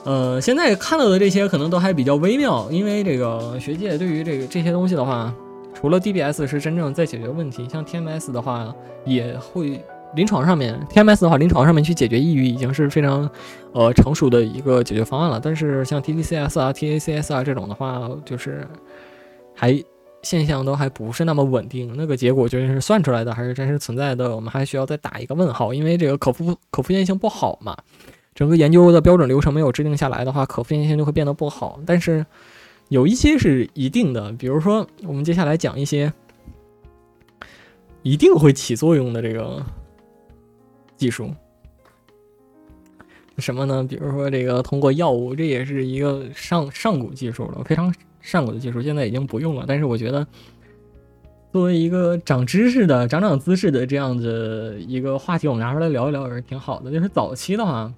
[0.05, 5.33] 呃，现在看到的这些可能都还比较微妙，因为这个学界对于这个这些东西的话，
[5.73, 8.73] 除了 DBS 是真正在解决问题，像 TMS 的话
[9.05, 9.81] 也会
[10.15, 13.29] 临床上面 TMS 的话，临床上面去解决抑郁已经是非常
[13.73, 15.39] 呃成熟的一个解决方案了。
[15.39, 18.67] 但是像 TDCS 啊、TACS 啊这种的话，就是
[19.53, 19.83] 还
[20.21, 27.77] 现象都还不是那么稳定，那个结果究竟是算出来的还是真实存在的，我们还需要再打一个问号，因为这个可复可复现性不好嘛。
[28.35, 31.79] 整个研究的标准流程没有制定下来的话，可复现性就会变得不好。
[31.85, 32.25] 但是
[32.87, 36.11] 有一些是一定的，比如说我们接下来讲一些
[38.01, 39.61] 一定会起作用的这个
[40.99, 41.33] 技术，
[43.39, 43.83] 什么呢？
[43.83, 49.63] 比如说这个通过药物，这也是一个上上古技术了，非常上古的技术，现在已经不用了。
[49.67, 50.27] 但是我觉得
[51.51, 56.91] 作为一个长知识的、长长姿势的这样的一个话题，我们拿出来聊一聊也是挺好的。
[56.91, 57.91] 就是早期的话。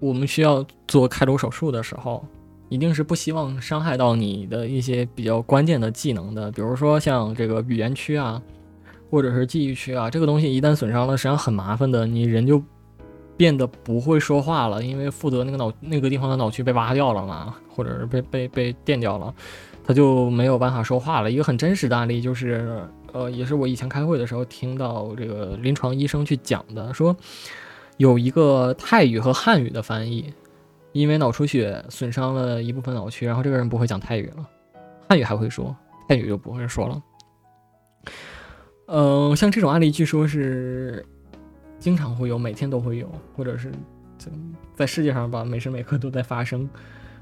[0.00, 2.22] 我们需要做开颅手术的时候，
[2.68, 8.42] 一定是不希望伤害到你的一些比较关键的技能的，比如说像这个语言区啊，
[9.14, 12.60] 或者是记忆区啊，这个东西一旦损伤了，实际上很麻烦的，你人就
[13.36, 19.32] 变得不会说话了，因为负责那个脑那个地方的脑区被挖掉了嘛，或者是被被被电掉了，
[19.84, 21.30] 他就没有办法说话了。
[21.30, 27.16] 一个很真实的案例就是，呃，也是我以前开会的时候听到这个临床医生去讲的，说。
[27.96, 30.34] 有一个泰语和汉语的翻译，
[30.90, 34.44] 因为脑出血损伤了一部分脑区，然后这个人不会讲泰语了，
[35.08, 35.72] 汉语还会说，
[36.08, 37.00] 泰语就不会说了。
[38.86, 41.04] 嗯，像这种案例，据说是
[41.78, 43.72] 经常会有，每天都会有，或者是
[44.74, 46.68] 在世界上吧，每时每刻都在发生。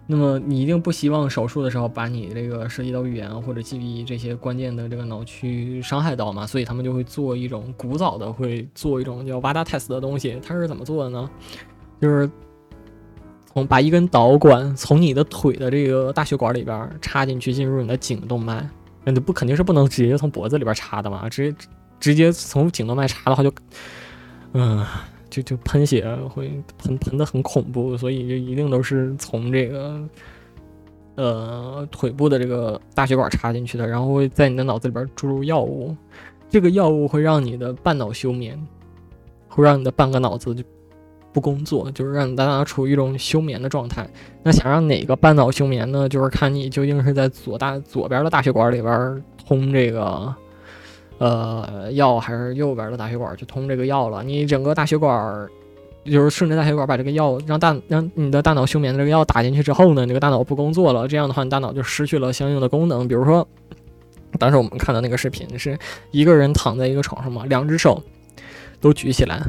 [0.04, 6.44] 那么你一定不希望手术的时候把你这个涉及到语言或者记忆这些关键的这个脑区伤害到嘛？
[6.44, 10.38] 所以他们就会做一种古早的，会做一种叫 VADA test 的东西。
[10.42, 11.30] 它是怎么做的呢？
[12.00, 12.28] 就是
[13.52, 18.68] 从把一根导管从你的腿的这个大血管里边插进去，进入你的颈动脉。
[19.04, 21.28] 那不肯定是不能直接从脖子里边插的嘛？
[21.28, 21.58] 直接
[22.00, 23.52] 直接从颈动脉插的话就，
[24.52, 24.84] 嗯。
[25.32, 30.06] 就就喷血会喷喷的很恐怖，所以就一定都是从这个
[31.14, 35.96] 呃腿部的这个大血管插进去的，然后会在你的脑子里边注入药物，
[36.50, 38.62] 这个药物会让你的半脑休眠，
[39.48, 40.62] 会让你的半个脑子就
[41.32, 44.08] 不工作，就是让大脑处于一种休眠的状态。
[44.42, 46.08] 那想让哪个半脑休眠呢？
[46.08, 50.34] 就是看你究竟是在左大左边的大血管里边通这个。
[51.18, 54.24] 呃，药还是右边的大血管去通这个药了。
[54.24, 55.48] 你整个大血管，
[56.04, 61.06] 就是顺着大血管把这个药让大让你的大脑休眠的这个药打进去之后呢，这个大脑不工作了。
[61.06, 63.06] 这样的话，你大脑就失去了相应的功能。
[63.06, 63.46] 比如说，
[64.36, 65.78] 当时我们看到那个视频是
[66.10, 68.02] 一个人躺在一个床上嘛，两只手
[68.80, 69.40] 都举起来，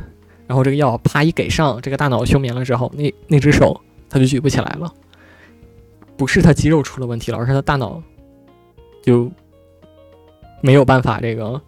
[0.48, 3.80] 然后这个药啪一给上，这个大脑休眠了之后，那那只手
[4.10, 4.92] 他就举不起来了。
[6.18, 8.02] 不是他肌肉出了问题了，而是他大脑
[9.02, 9.32] 就。
[10.66, 11.62] 没有办法，这个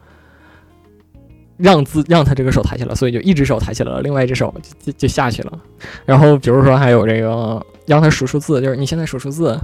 [1.58, 5.62] 让自让他这个手抬起来，所以就一只手抬起来了，另外一只手就就下去了。
[6.06, 9.60] 然后比如说还有这个让他数数字，就是你现在数数字，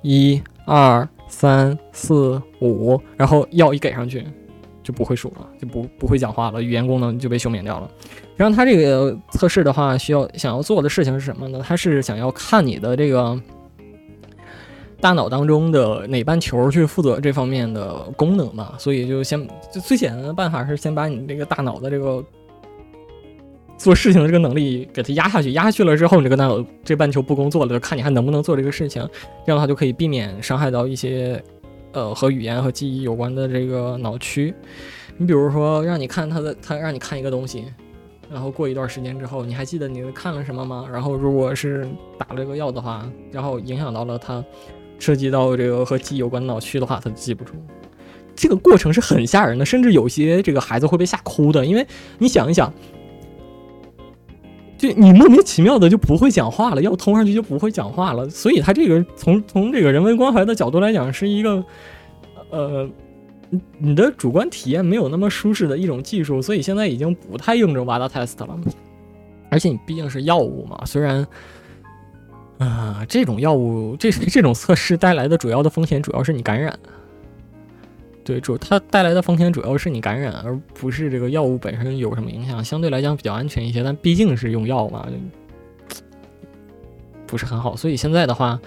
[0.00, 4.26] 一、二、三、四、五，然后药一给上去
[4.84, 7.90] 就不会数了，就不不会讲话了，语言功能就被休眠掉了。
[8.36, 11.60] 然后他这个测试的话，需要想要做的事情是什么呢？
[11.66, 13.36] 他是想要看你的这个。
[15.00, 18.72] 大脑当中的哪半球去负责这方面的功能嘛？
[18.78, 22.24] 所以就先就最简单的办法是先把你这个大脑的这个
[23.76, 29.06] 做事情的这个能力给它压下去，压下去了之后，你这个大脑这半球不工作了，就看你还能不能做这个事情。
[29.44, 31.42] 这样的话就可以避免伤害到一些
[31.94, 34.52] 呃和语言和记忆有关的这个脑区。
[35.16, 37.64] 你比如说让你看他的，他让你看一个东西，
[38.30, 40.86] 然后过一段时间之后，你还记得你看了什么吗？
[40.92, 41.88] 然后如果是
[42.18, 44.44] 打了这个药的话，然后影响到了他。
[44.96, 47.52] 涉及到这个和记忆有关脑区的话，他记不住。
[48.36, 51.66] 这个过程是很吓人的，甚至有些这个孩子会被吓哭的。
[51.66, 51.84] 因为
[52.18, 52.72] 你想一想，
[54.88, 58.28] 就你莫名其妙的就不会讲话了，要通上去就不会讲话了。
[58.28, 61.64] 所以他这个从从这个人文关怀的角度来讲，是一个
[62.50, 62.88] 呃，
[63.78, 66.42] 你的主观体验没有那么舒适的一种技术。
[66.42, 68.58] 所以现在已经不太用这 VADA test 了。
[69.50, 71.26] 而且你毕竟是药物嘛，虽然。
[72.56, 76.78] 啊，这种药物，这这种测试带来的主要的风险，主要是你感染。
[78.24, 82.64] 对，主它带来的风险主要是你感染，而不是这个药物本身有什么影响。
[82.64, 85.06] 相对来讲比较安全一些，但毕竟是用药嘛，
[87.26, 87.76] 不是很好。
[87.76, 88.58] 所以现在的话，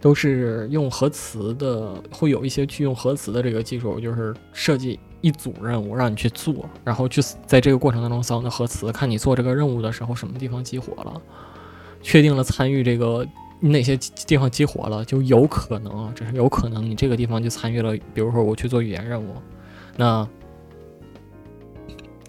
[0.00, 11.22] 都是用核磁的，会有一些去用核磁的这个技术，就是设计一组任务让你去做，然后去在这个过程当中扫那核磁，看你做这个任务的时候什么地方激活了。
[12.02, 13.26] 确定了参与这个
[13.60, 13.96] 哪些
[14.26, 17.96] 地方激活了，就有可能，只是有可能你这个地方就参与了。
[18.12, 19.34] 比如说我去做语言任务，
[19.96, 20.28] 那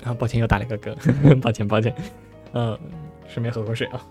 [0.03, 1.93] 啊，抱歉又打了一个嗝，抱 歉抱歉，
[2.53, 2.77] 嗯，
[3.27, 4.01] 顺便喝口水啊。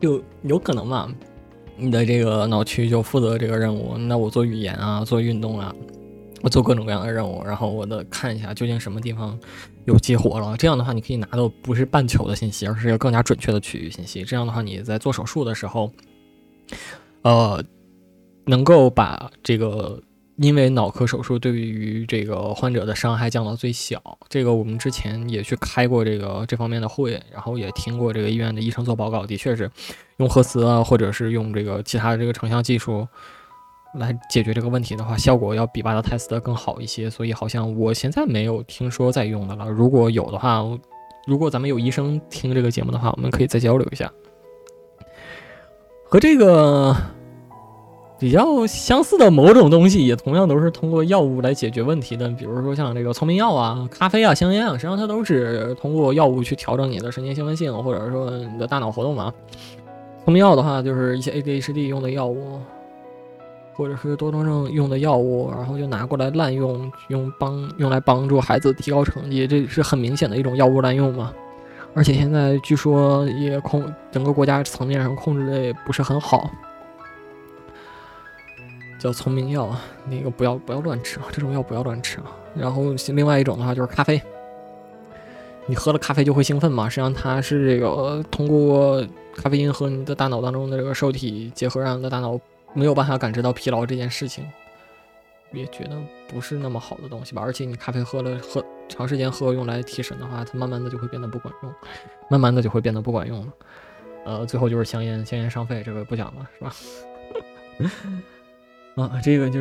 [0.00, 1.08] 就有可能嘛，
[1.76, 5.72] 你的这个脑区就负责这个任务，那我做语言啊，做运动啊。
[6.42, 9.38] 我做各种各样的任务，然后我的看一下究竟什么地方
[9.84, 10.56] 有激活了。
[10.56, 14.22] 这样的话，你可以拿到不是半球的信息，而是一个更加准确的区域信息。
[14.22, 15.90] 这样的话，你在做手术的时候，
[17.22, 17.62] 呃，
[18.46, 20.02] 能够把这个
[20.36, 24.00] 因为脑科手术对于这个患者的伤害降到最小。
[24.28, 29.70] 这个我们之前也去开过这个这方面的会，然后也听过这个医院的医生做报告，的确是
[30.18, 33.06] 用核磁啊，或者是用这个其他的这个成像技术。
[33.94, 39.68] 来解决这个问题的话，效果要比巴达泰斯的更好一些，所以好像我现在没有听说在用的了。
[39.68, 40.62] 如果有的话，
[41.26, 44.10] 如果咱们有医生听这个节目的话，我们可以再交流一下。
[46.04, 46.96] 和这个
[48.18, 59.32] 比较相似的某种东西，也同样都是通过药物来解决问题的，比如说像这个聪明药啊、咖啡啊、香烟啊，实际上它都是通过药物去调整你的神经兴奋性，或者说你的大脑活动嘛。
[60.24, 62.60] 聪明药的话，就是一些 ADHD 用的药物。
[63.82, 71.32] 或者是多动症用的药物，然后就拿过来滥用，用帮用来帮助孩子提高成绩，这是很明显的一种药物滥用嘛。
[71.92, 76.48] 而且现在据说也控整个国家层面上控制的也不是很好，
[79.00, 79.74] 叫聪明药，
[80.08, 82.26] 那个不要不要乱吃啊，这种药不要乱吃啊。
[82.54, 84.22] 然后另外一种的话就是咖啡，
[85.66, 89.04] 你喝了咖啡就会兴奋嘛，实际上它是这个通过
[89.34, 92.38] 咖啡因和你的大脑当中的这个受体结合，让你的大脑。
[92.74, 94.50] 没有办法感知到疲劳这件事情，
[95.52, 95.98] 也觉得
[96.28, 97.42] 不是那么好的东西吧。
[97.42, 101.74] 而且你咖啡喝了喝长时间喝用来提神的话，它慢慢的就会变得不管用，
[102.28, 103.52] 慢慢的就会变得不管用了。
[104.24, 106.74] 呃，最后就是香烟，香烟伤肺，这个不讲了，是吧？
[109.04, 109.60] 啊，这个就。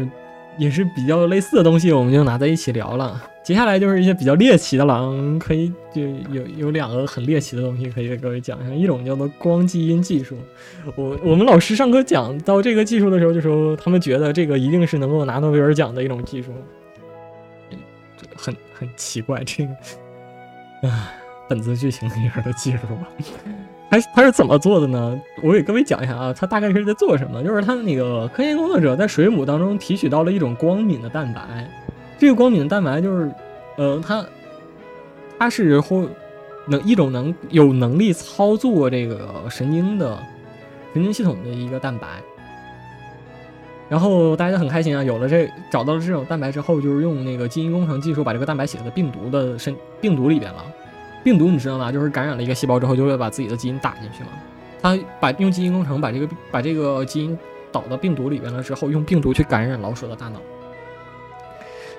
[0.58, 3.22] 也是比较类似的东西，我们就拿在一起聊了。
[3.43, 8.74] 接下来就是一些比较猎奇的了，可以就有有两个很猎奇的东西可以给各位讲一下。
[8.74, 10.38] 一种叫做光基因技术，
[10.95, 16.52] 我我们老师上课讲到这个技术的时候，就说他们觉得这个一定是能够拿诺贝尔奖的一种技术，
[18.36, 19.72] 很很奇怪，这个，
[20.88, 21.12] 啊，
[21.49, 23.10] 本子剧情里边的技术吧。
[23.92, 25.22] 他他是怎么做的呢？
[25.44, 27.44] 我给各位讲一下啊，他大概是在做什么？
[27.44, 31.70] 就是他那个科研工作者在水母当中提取到了一种光敏的蛋白，
[32.18, 33.30] 这个光敏的蛋白就是，
[33.76, 34.26] 呃，它
[35.38, 36.08] 它是会
[36.68, 40.18] 能一种能有能力操作这个神经的
[40.94, 42.08] 神经系统的一个蛋白。
[43.89, 50.64] 然后大家很开心啊，有了这找到了这种蛋白之后，就是用那个基因工程技术把这个蛋白写在病毒的身病毒里边了。
[51.24, 51.92] 病毒你知道吗？
[51.92, 54.30] 就是感染了一个细胞之后，就会把自己的基因打进去嘛。
[54.82, 57.38] 它把用基因工程把这个把这个基因
[57.72, 60.40] 导到病毒里边了之后，用病毒去感染老鼠的大脑，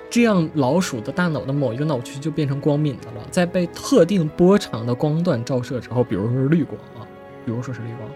[0.09, 3.25] 这样老鼠的大脑的某一个脑区就变成光敏的了。
[3.31, 7.07] 在被特定波长的光段照射之后，比如说是绿光啊，
[7.45, 8.09] 比如说是绿光，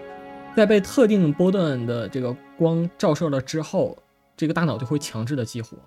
[0.54, 3.96] 在被特定波段的这个光照射了之后，
[4.36, 5.78] 这个大脑就会强制的激活。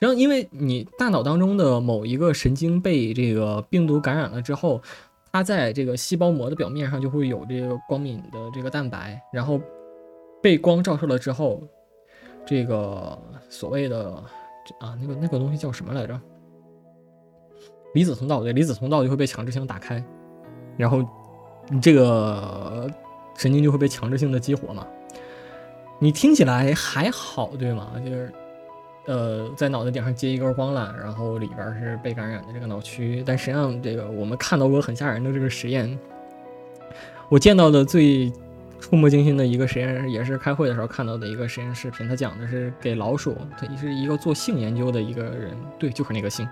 [0.00, 4.80] 然后，因为你大脑当中的某一个神经被这个病毒感染了之后，
[5.30, 9.60] 它在这个细胞膜的表面上就会有这个光敏的这个蛋白，然后
[10.42, 11.62] 被光照射了之后，
[12.46, 13.18] 这个
[13.50, 14.10] 所谓的
[14.78, 16.18] 啊那个那个东西叫什么来着？
[17.92, 20.02] 离子通道对，离子通道就会被强制性打开，
[20.78, 21.04] 然后
[21.68, 22.90] 你这个
[23.36, 24.86] 神经就会被强制性的激活嘛。
[25.98, 27.92] 你听起来还好对吗？
[28.02, 28.32] 就是。
[29.06, 33.22] 呃，在脑袋顶上接一根光缆，然后里边是被感染的这个脑区。
[33.26, 35.98] 但实际上，这个我们看到过很吓人的这个实验。
[37.28, 38.30] 我见到的最
[38.78, 42.08] 触目惊心的一个实验，也是开会的时候看到的一个实验视频。
[42.08, 46.46] 他讲的是给老鼠，他是一个做性研究的一个人，对，就是那个性，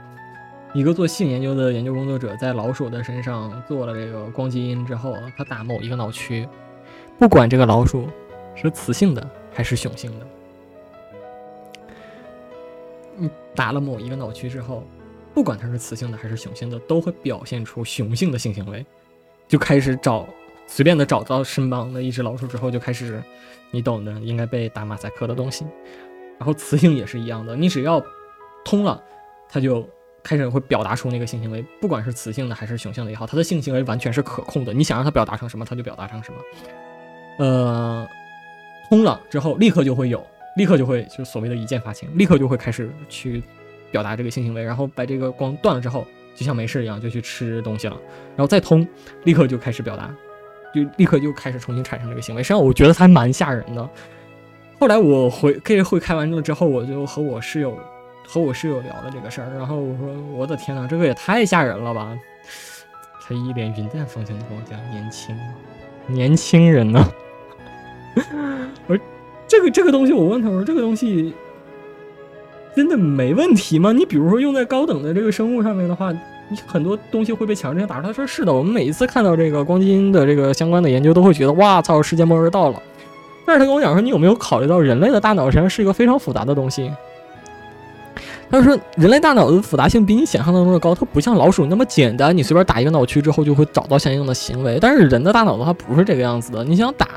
[0.73, 6.49] 一个做性研究的研究工作者，在老鼠的身上做了这个光基因之后，他打某一个脑区，
[7.19, 8.09] 不管这个老鼠
[8.55, 10.27] 是雌性的还是雄性的。
[13.19, 14.85] 你打了某一个脑区之后，
[15.35, 18.85] 不管它是雌性的还是雄性的，都会表现出雄性的性行为。
[19.47, 20.29] 就开始找
[20.67, 23.23] 随便的找到身旁的一只老鼠之后，就开始
[23.71, 25.67] 你懂的，应该被打马赛克的东西。
[26.39, 28.01] 然后雌性也是一样的，你只要
[28.65, 29.03] 通了，
[29.49, 29.89] 它就
[30.23, 34.73] 开始会表达出那个性行为，不管是雌性的还是雄性的也好，它的性行为完全是可控的。
[34.73, 36.39] 你想让它表达成什么，它就表达成什么。
[37.39, 38.07] 呃，
[38.89, 40.25] 通了之后立刻就会有，
[40.59, 43.43] 立刻就会就是所谓的一键发情，立刻就会开始去
[43.91, 44.63] 表达这个性行为。
[44.63, 47.97] 然后把这个光断了之后，就像没事一样就去吃东西了，
[48.37, 48.87] 然后再通，
[49.25, 50.15] 立刻就开始表达，
[50.75, 52.43] 就立刻就开始重新产生这个行为。
[52.43, 53.89] 实际上我觉得还蛮吓人的。
[54.81, 57.79] 后来我回这个会开完了之后，我就和我室友
[58.27, 62.17] 和我室友聊了这个事儿，然后我说：“我的天哪，这个也太吓人了吧！”
[63.27, 65.37] 他一脸云淡风轻的跟我讲：“年轻，
[66.07, 67.05] 年轻人呢？”
[68.87, 68.99] 我说
[69.49, 71.33] ：“这个这个东西，我问他我说这个东西
[72.77, 73.91] 真的没问题吗？
[73.97, 82.83] 你比如说用在高等的这个生物上面的话，你很多东西会被强制性打出。”他说：“是的，我们每一次看到这个光基因的这个相关的研究，都会觉得哇操，世界末日到了。”
[83.47, 86.93] 但是他跟我讲说，你有没有考虑到人类的大脑实际上是一个非常复杂的东西？
[88.51, 94.79] 他说，人类大脑的复杂性比你想象当中的高，它不像老鼠那么简单，你随便打一个脑区之后就会找到相应的行为。
[94.81, 97.09] 但是人的大脑的话不是这个样子的，你想打，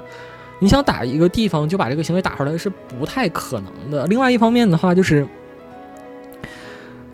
[0.62, 4.08] 你想打一个地方就把这个行为打出来是不太可能的。
[4.08, 5.28] 另外一方面的话就是。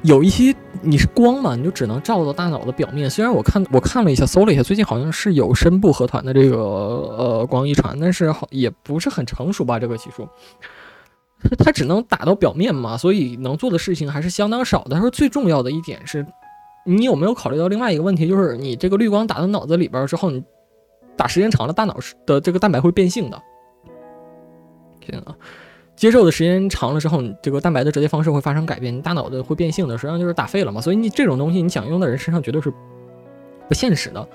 [0.03, 3.09] 有一些你是光嘛，你就只能照到大脑的表面。
[3.09, 10.29] 虽然我看我看了一下，搜了一下，最近好像是有深部核团的这个呃光遗传，但是好也不是很成熟吧，这个技术，
[11.57, 14.95] 它只能打到表面嘛，所以能做的事情还是相当少的。
[14.95, 16.25] 他说最重要的一点是，
[16.85, 20.41] 你有没有考虑到另外一个问题，就是你这个绿光打到脑子里边之后，你
[21.17, 23.41] 打时间长了，大脑的这个蛋白会变性的。
[25.01, 25.35] 天啊！
[25.95, 30.79] 接受的时间长了之后，你这个蛋白的折叠方式会发生改变，你大脑的会变性的，实际上就是打废了嘛。
[30.79, 32.71] 所以你这种东西，你想用在人身上绝对是
[33.67, 34.27] 不现实的，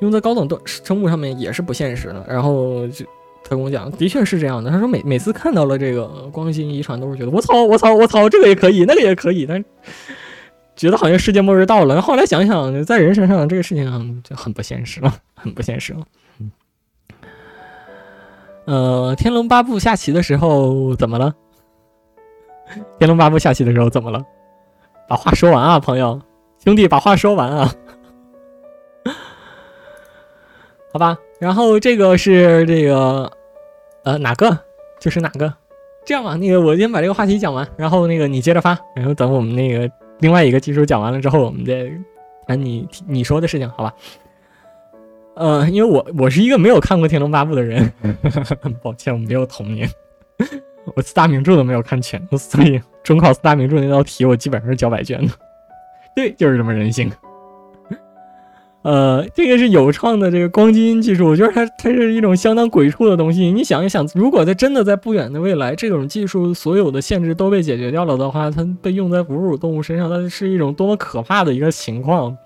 [0.00, 2.26] 用在高等的生物上面也是不现实的。
[2.28, 3.06] 然后就
[3.42, 4.70] 他跟我讲，的确是这样的。
[4.70, 9.64] 他说每每次看到了这个光基因遗传，都是觉得我操我操我操，这个也可以，那个也可以，但
[10.76, 12.02] 觉得好像世界末日到了。
[12.02, 16.00] 后来想想，在人身上这个事情就很不现实了， 很不现实了。
[18.66, 21.34] 呃，《天龙八部》下棋的时候怎么了？
[22.98, 24.24] 《天龙八部》下棋的时候怎么了？
[25.06, 26.18] 把话说完啊，朋友，
[26.64, 27.74] 兄弟，把话说完啊。
[30.90, 33.30] 好吧，然后这个是这个，
[34.04, 34.58] 呃，哪个？
[34.98, 35.52] 就是哪个？
[36.06, 39.90] 这样吧，那个我先把这个话题讲完，然后那个你接着发，然后等我们那个
[40.20, 41.90] 另外一个技术讲完了之后，我们再
[42.46, 43.94] 谈你你说的事情，好吧？
[45.36, 47.92] 呃，因为我我是一个没有看过《天龙八部》的人，
[48.82, 49.90] 抱歉，我没有童年，
[50.94, 55.32] 我四大名著都没有看全，所以中考四大名著那道题我基本上是交白卷的。
[56.14, 57.10] 对，就是这么任性。
[58.84, 63.50] 呃，这个是有创的这个光基因技术，我觉得它它是一种相当鬼畜的东西。
[63.50, 72.36] 你想一想，如果在真的在不远的未来，这种技术所有的限制都被解决掉了的话，它被用在哺乳动物身上，它是一种多么可怕的一个情况。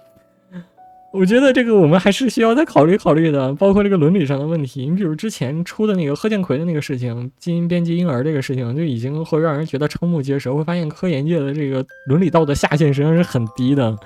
[1.11, 4.87] 我觉得这个我们还是需要再考虑考虑的，包括这个伦理上的问题。
[4.87, 13.97] 你比如之前出的那个贺建奎的那个事情，基因编辑婴儿这个事情，就已经会让人觉得瞠目结舌，会发现科研界的这个伦理道德下限实际上是很低的。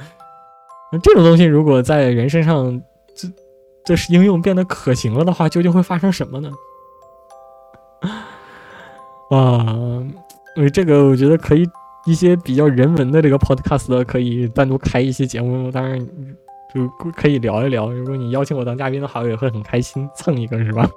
[1.01, 2.81] 这种东西如果在人身上，
[3.15, 3.29] 这
[3.85, 6.51] 这是应用变得可行了的话，究竟会发生什么呢？
[9.31, 9.65] 啊，
[10.57, 11.67] 因为这个我觉得可以
[12.07, 16.07] 一些比较人文的这个 podcast 可以单独开一些节目，当然。
[16.75, 20.89] 就可以聊一聊，如果你邀请我当嘉宾的话，我也会很开心蹭一个，是吧？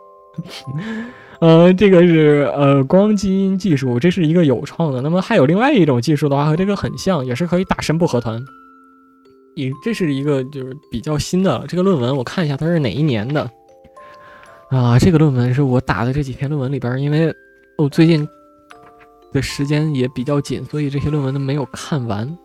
[1.41, 5.01] 呃，这个是呃光基因技术，这是一个有创的。
[5.01, 8.41] 那么还有另外一种技术的话，和这个很像，也是可以打深部核团。
[9.55, 13.49] 也这是一个就是比较新的这个论文，我看一下它是哪一年的
[14.69, 14.99] 啊？
[14.99, 17.33] 这个论文是我打的这几篇论文里边，因为
[17.77, 18.27] 我最近
[19.31, 22.37] 的时间也比较紧，所以这些论文都没有看完。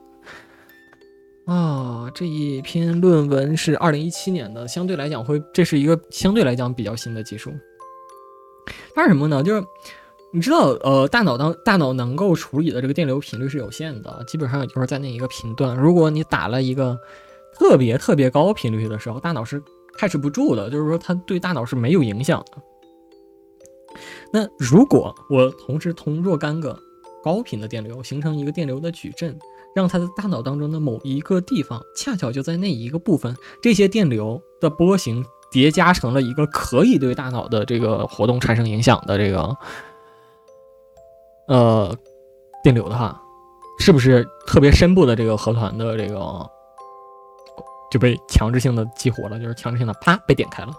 [1.46, 7.52] 啊，这一篇论文是二零一七年的，相对来讲会，这是一个相对来讲比较新的技术。
[8.94, 9.42] 它是什么呢？
[9.42, 9.64] 就是
[10.32, 15.76] 你知道，呃，大脑当大脑能够处理的这个电流频率是有限的，基本上也就是在那一个频段。
[15.76, 16.98] 如果你打了一个
[17.58, 19.62] 特别特别高频率的时候，大脑是
[19.98, 22.62] 控制不住的，就是说它对大脑是没有影响的。
[24.32, 26.78] 那如果我同时通若干个
[27.22, 29.38] 高频的电流，形成一个电流的矩阵。
[29.72, 39.56] 让它的大脑当中的某一个地方，恰巧就在那一个部分，这些电流的波形叠加成了一个可以对大脑的这个活动产生影响的这个，
[41.50, 41.92] 呃，
[42.62, 43.20] 电流的话，
[43.80, 46.48] 是不是特别深部的这个核团的这个
[47.90, 50.70] 就被强制性的激活了，就是强制性的啪被点开了。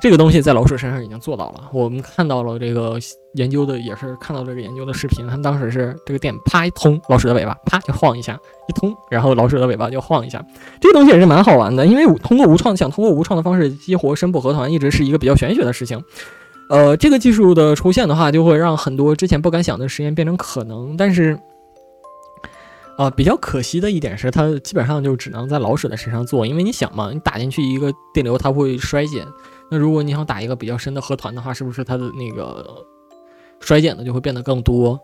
[0.00, 2.98] 这个东西在老鼠身上已经做到了，我们看到了这个
[3.34, 5.26] 研究的，也是看到这个研究的视频。
[5.26, 8.32] 他们当时是这个电啪一通，老鼠的尾巴啪就晃一下，
[8.68, 10.42] 一通，然后老鼠的尾巴就晃一下。
[10.80, 16.02] 这个东西也是蛮好玩的，因为通过无创想通过无创的方式激活深部核团，一直是一个比较玄学的事情。
[16.68, 20.96] 呃，这个技术的出现的话，就会让很多之前不敢想的实验变成可能。
[20.96, 21.38] 但是，
[22.96, 29.26] 啊，比较可惜的一点是，它基本上就只能在老鼠的身上做，因为你想嘛，你打进去一个电流，它会衰减。
[29.70, 32.64] 那如果你想打一个比较深的核团的话，是不是它的那个
[33.60, 34.98] 衰减的就会变得更多？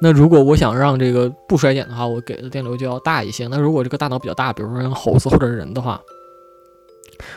[0.00, 3.46] 那如果我想让这个不衰减的话，我给的电流就要大一些。
[3.48, 6.00] 那如果这个大脑比较大，比如说像猴子或者人的话，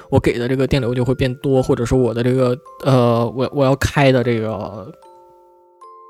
[0.09, 4.91] 我给的这个电流就会变多，或者说我的这个呃，我我要开的这个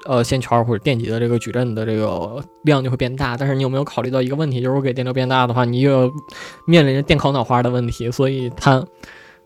[0.05, 3.37] 呃线圈或者电极的这个矩阵的这个量就会变大。
[3.37, 6.11] 但是你有没有考虑到一个问题，就是我给电流变大的话，你又要
[6.65, 8.85] 面临着电烤脑花的问题，所以它。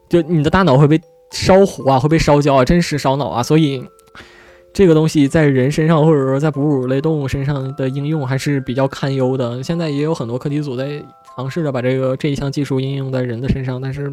[0.09, 0.99] 就你的大脑会被
[1.29, 3.85] 烧糊啊，会被烧焦啊，真实烧脑啊，所以
[4.73, 9.61] 这个东西在人身上或者说在哺乳类动物身上的应用还是比较堪忧的。
[9.61, 10.99] 现在也有很多课题组在
[11.39, 14.11] 尝试着把这个这一项技术应用在人的身上，但是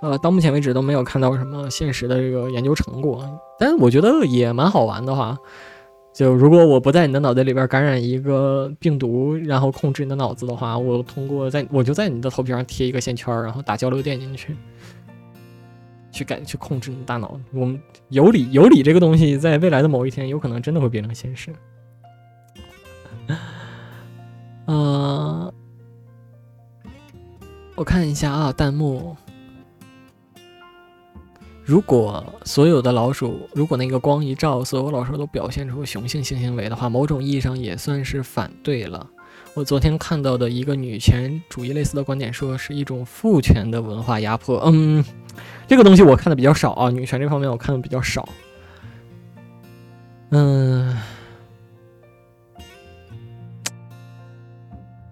[0.00, 3.22] 呃，到目前为止都没有看到什么现实的这个研究成果。
[3.58, 5.36] 但是我觉得也蛮好玩的哈，
[6.14, 14.56] 就如果我不在你的脑袋里边感染一个病毒，然后控制你的脑子的话，我通过在我就在你的头皮上贴一个线圈，然后打交流电进去。
[16.10, 21.50] 去改去控制你大脑，我们有理有理这个东西，在未来的某一天，有可能真的会变成现实。
[24.66, 25.52] 呃，
[27.82, 29.16] 我看一下啊，弹幕。
[31.64, 39.04] 如果所有的老鼠，如果那个光一照，所有老鼠都表现出雄性性行为的话，某种意义上也算是反对了。
[39.54, 44.62] 我昨天看到的一个女权主义类似的观点，说是一种父权的文化压迫。
[44.64, 45.04] 嗯。
[45.66, 48.28] 这个东西我看的比较少啊，女权这方面我看的比较少。
[50.30, 50.96] 嗯，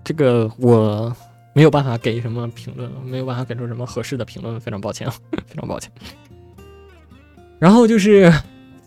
[0.04, 1.12] 这个我
[1.52, 5.10] 没有办法给什么评论，没有办法给出什么合适的评论，非常抱歉，
[5.46, 5.90] 非常抱歉。
[7.58, 8.32] 然后就是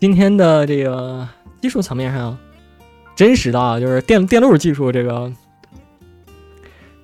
[0.00, 1.28] 今天的这个
[1.60, 2.36] 技术层面上，
[3.14, 5.32] 真实的啊，就是电电路技术这个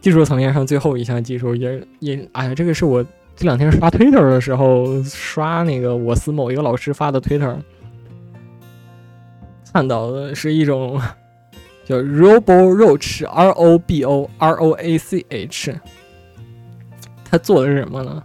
[0.01, 3.05] 技术层面上最后一项技术也也，哎呀，这个是我。
[3.37, 7.57] 这两天刷 Twitter 的时候，刷那个我司某一个老师发的 Twitter，
[9.73, 11.01] 看到的是一种
[11.91, 15.75] 叫 Robo Roach，R O B O R O A C H，
[17.29, 18.23] 他做的是什么呢？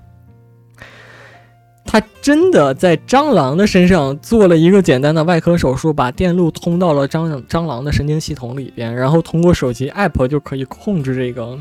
[1.83, 11.57] 他真的在蟑螂的身上做了一个简单的外科手术，把电路通到了蟑蟑螂的神经系统里边，然后通过手机 App 就可以控制这个。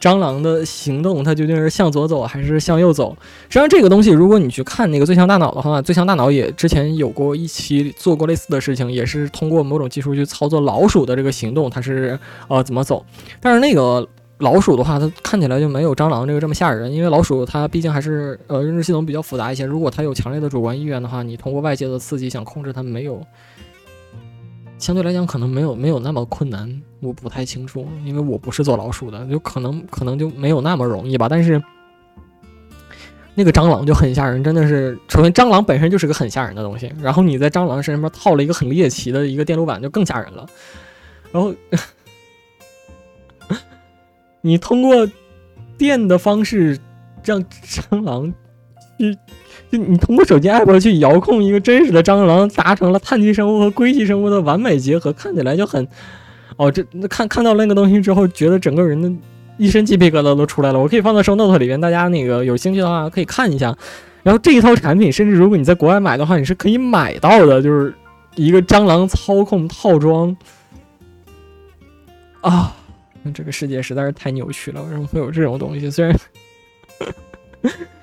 [0.00, 3.16] 蟑螂的行动，它究竟是向左走还是向右走？
[3.48, 13.04] 实际上，这个东西，如果你去看那个《最强大脑》的话，《最强大脑》也之前有过一期做过类似的事情，也是通过某种技术去操作老鼠的这个行动，它是呃怎么走。
[13.40, 14.06] 但是那个
[14.38, 19.64] 老鼠的话，它看起来就没有蟑螂这个这么吓人，因为老鼠它毕竟还是呃认知系统比较复杂一些。
[19.64, 23.20] 如果它有强烈的主观意愿的话，你通过外界的刺激想控制它，没有。
[24.78, 31.28] 相对来讲，可能没有没有那么困难，我不太清楚，因为我不是做老鼠的，就可能可能就没有那么容易吧。
[31.28, 31.60] 但是
[33.34, 40.46] 那个蟑螂就很吓人，真的是，首先蟑螂本身就是个很吓人的东西，然后你在蟑螂身上面套了一个很猎奇的一个电路板，就更吓人了。
[41.32, 41.52] 然后
[44.40, 45.08] 你通过
[45.76, 46.78] 电的方式
[47.24, 48.32] 让蟑螂
[48.98, 49.18] 去。
[49.70, 55.86] 就你通过手机 app 去遥控一个真实的蟑螂，达成了碳基生物和硅基生物的完美结合，看起来就很……
[56.56, 59.12] 哦，这那看看到那个东西之后，觉得整个人的
[59.58, 60.78] 一身鸡皮疙瘩都出来了。
[60.78, 63.76] 我可以放到 show note 里边，大家那个有兴趣的话可以看一下。
[64.24, 67.94] 然后这一套产品，甚至如果你在国外买的话，你是可以买到的，就是
[68.34, 70.36] 一个蟑螂操控套装。
[72.40, 72.74] 啊，
[73.32, 75.90] 这个世界实在是太扭曲了，为什么会有这种东西？
[75.90, 76.18] 虽然。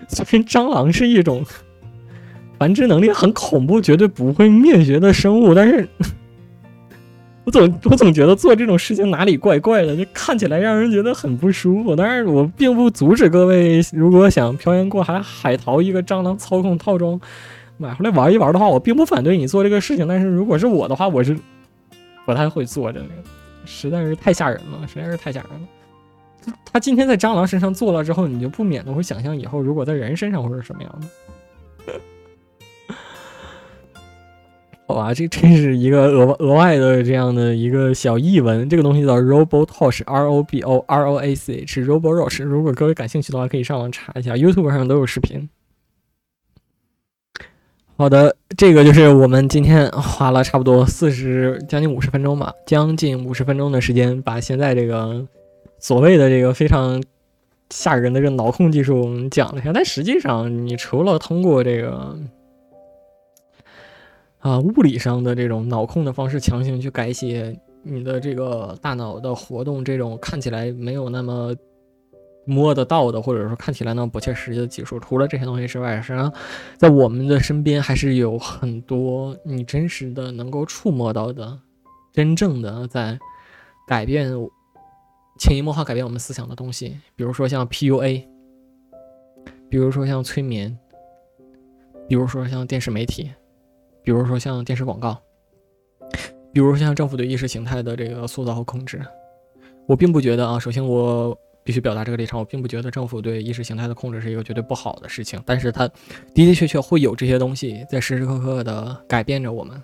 [0.09, 1.43] 虽然蟑螂是一种
[2.57, 5.87] 繁殖能力很恐怖、绝对不会灭绝的生物，但是
[7.43, 11.95] 我总我总觉得做这种事情哪里怪怪的，就看起来让人觉得很不舒服。
[11.95, 17.19] 但是我并不阻止各位，如果想漂洋过海海淘一个蟑螂操控套装
[17.77, 20.07] 买回来玩一玩的话，我并不反对你做这个事情。
[20.07, 21.37] 但是如果是我的话，我是
[22.25, 23.07] 不太会做这个，
[23.65, 25.67] 实在是太吓人了，实在是太吓人了。
[26.71, 31.07] 他今天在蟑螂身上做了之后，你就不免的会想象以后如果在人身上会是什么样的。
[34.87, 38.69] 好吧，这真是一个额额外的这样的一个小译文。
[38.69, 42.43] 这个东西叫 Robotosh，R O B O R O A C H，Roborosh。
[42.43, 45.49] 如果各位感兴趣的话，可以上网查一下，YouTube 上都有视频。
[47.97, 55.25] 好的，这个就是我们今天花了差不多四十将近五十分钟吧，将近五十分钟的时间，把现在这个
[55.85, 57.03] 所谓的这个非常
[57.69, 59.71] 吓人的这个脑控技术我们讲了一下。
[59.71, 62.17] 但实际上，你除了通过这个。
[64.39, 71.55] 啊，物理上的这种脑控的方式，强行去改写你的这个大脑的活动，这种看起来没有那么
[72.45, 76.33] 摸得到的，或者说看起来呢不切实际的技术，除了这些东西之外，实际上
[76.77, 81.59] 在我们的身边还是有很多你真实的能够触摸到的，
[82.11, 83.19] 真正的在
[83.87, 84.31] 改变、
[85.39, 88.25] 潜移默化改变我们思想的东西，比如说像 PUA，
[89.69, 90.77] 比如说像催眠，
[92.07, 93.31] 比如说像电视媒体。
[94.03, 95.17] 比如说像电视广告，
[96.53, 99.01] 比如像政府对意识形态的这个塑造和控制，
[99.87, 100.59] 我并不觉得啊。
[100.59, 105.41] 首先，我必须表达这个立场，我并不觉得政府对意识形态的控制是一个绝对不好的事情。
[105.43, 105.93] 但是，它的
[106.35, 109.81] 的确确会有这些东西在时时刻刻的改变着我们，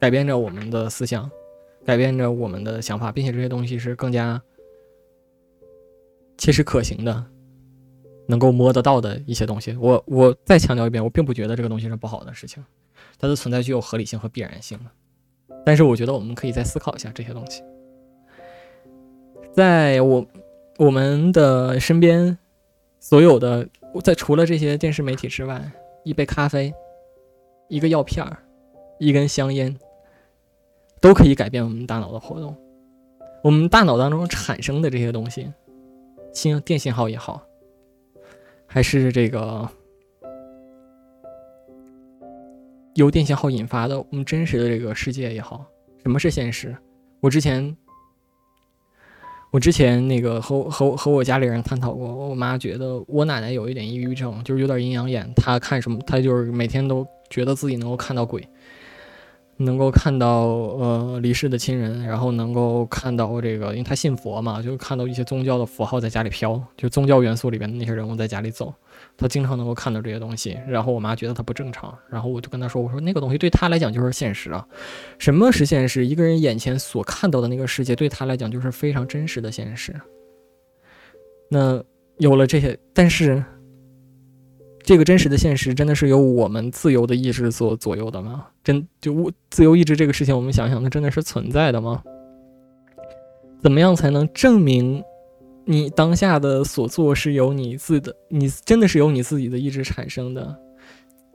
[0.00, 1.30] 改变着我们的思想，
[1.84, 4.42] 改变着我们的想法，并且这些东西是更加
[6.42, 7.24] 切实可行的，
[8.26, 9.76] 能够摸得到的一些东西。
[9.78, 12.64] 我我再强调一遍，我并不觉得这个东西是不好的事情。
[13.16, 14.76] 它的存在具有合理性和必然性
[15.64, 17.62] 但是我觉得我们可以再思考一下这些东西。
[19.54, 20.26] 在我
[20.78, 22.36] 我们的身边，
[22.98, 23.68] 所有的
[24.02, 25.70] 在除了这些电视媒体之外，
[26.02, 26.74] 一杯咖啡、
[27.68, 28.36] 一个药片儿、
[28.98, 29.78] 一根香烟，
[31.00, 32.56] 都可以改变我们大脑的活动。
[33.44, 35.52] 我们大脑当中产生的这些东西，
[36.32, 37.42] 信电信号也好，
[38.66, 39.68] 还是这个。
[42.94, 45.64] 由电信号引发的，我们真实的这个世界也好，
[46.02, 46.76] 什么是现实？
[47.20, 47.74] 我之前，
[49.50, 58.46] 我之前那个和和和我家里人探讨过，我妈觉得我奶奶有一点抑郁症，就是有点阴阳眼，她看什么，她就是每天都觉得自己能够看到鬼。
[59.58, 68.74] 能够看到呃离世的亲人，然后能够看到这个，因为他信佛嘛，就看到一些宗教的符号在家里飘，就宗教元素里边的那些人物在家里走，
[69.16, 70.58] 他经常能够看到这些东西。
[70.66, 74.66] 然后我妈觉得他不正常，然后我就跟他说：“我说那个东西对他来讲就是现实啊，
[75.18, 76.06] 什么是现实？
[76.06, 79.94] 一个人眼前所看到的那个世界，对他来讲就是非常真实的现实。
[81.48, 81.82] 那
[82.16, 83.44] 有了这些，但是。”
[84.84, 88.46] 这个真实的现实真的是由我们自由的意志所左右的吗？
[88.64, 92.02] 真就我自由意志这个事情，我们想想，它真的是存在的吗？
[93.62, 95.02] 怎么样才能证明
[95.64, 100.58] 你当下的所做是由你自的，你真的是由你自己的意志产生的？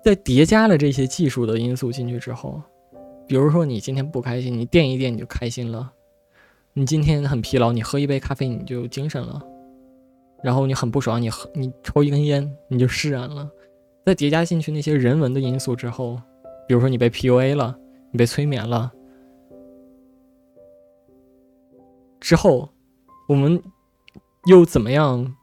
[0.04, 2.62] 在叠加了这些技术的因素进去之后，
[3.28, 5.90] 比如说你今天不开心，你垫一垫你就开心了；
[6.74, 9.42] 你今天很疲劳，你喝一杯咖啡你就精神了。
[10.44, 13.50] 然后你很不爽，你你抽一根烟，你就释然了。
[14.06, 16.22] 再叠加进去那些人文的因素之后，
[16.68, 17.78] 比如说你被 PUA 了，
[18.12, 18.92] 你被催眠了，
[22.20, 22.70] 之后，
[23.28, 23.62] 我们
[24.46, 25.36] 又怎么样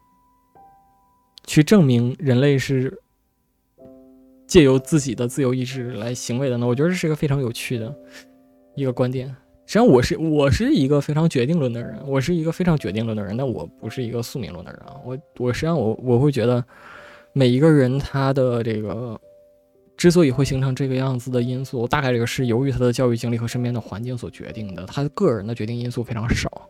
[1.45, 3.03] 去证明人类是
[4.47, 6.66] 借由自己的自由意志来行为的呢？
[6.66, 7.95] 我觉得这是一个非常有趣的
[8.74, 9.36] 一个观点。
[9.67, 14.95] 实际上，我是我是一个非常决定论的人，我是一个非常决定论的人，但我不是一个宿命论的人啊。
[15.05, 16.62] 我我实际上我我会觉得，
[17.33, 19.19] 每一个人他的这个
[19.97, 26.69] 之所以会形成这个样子的因素，大概这个是由于他的教育经历和身边的环境所决定的，他个人的决定因素非常少。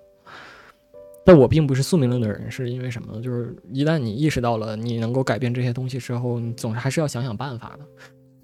[1.25, 3.21] 但我并不是宿命论的人，是因为什么呢？
[3.21, 7.85] 就是一旦你意识到了你能够改变这些东西之后，你总是还是要想想办法的。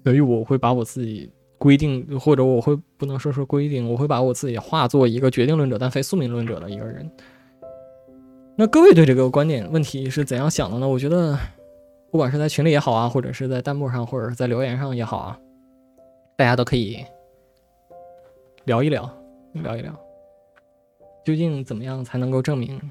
[0.03, 1.31] 所以我会把我自己。
[1.61, 7.07] 规定，或者我会不能说是规定，我会把我自己化作一个决定论者，但非宿命论者的一个人。
[8.55, 10.87] 那各位对这个观点问题是怎样想的呢？
[10.87, 11.37] 我觉得，
[12.09, 15.39] 不管是在群里也好啊，或者是在弹幕上，或者是在留言上也好啊，
[16.35, 17.05] 大家都可以
[18.65, 19.07] 聊一聊，
[19.53, 19.95] 聊一聊，
[21.23, 22.81] 究竟怎么样才能够证明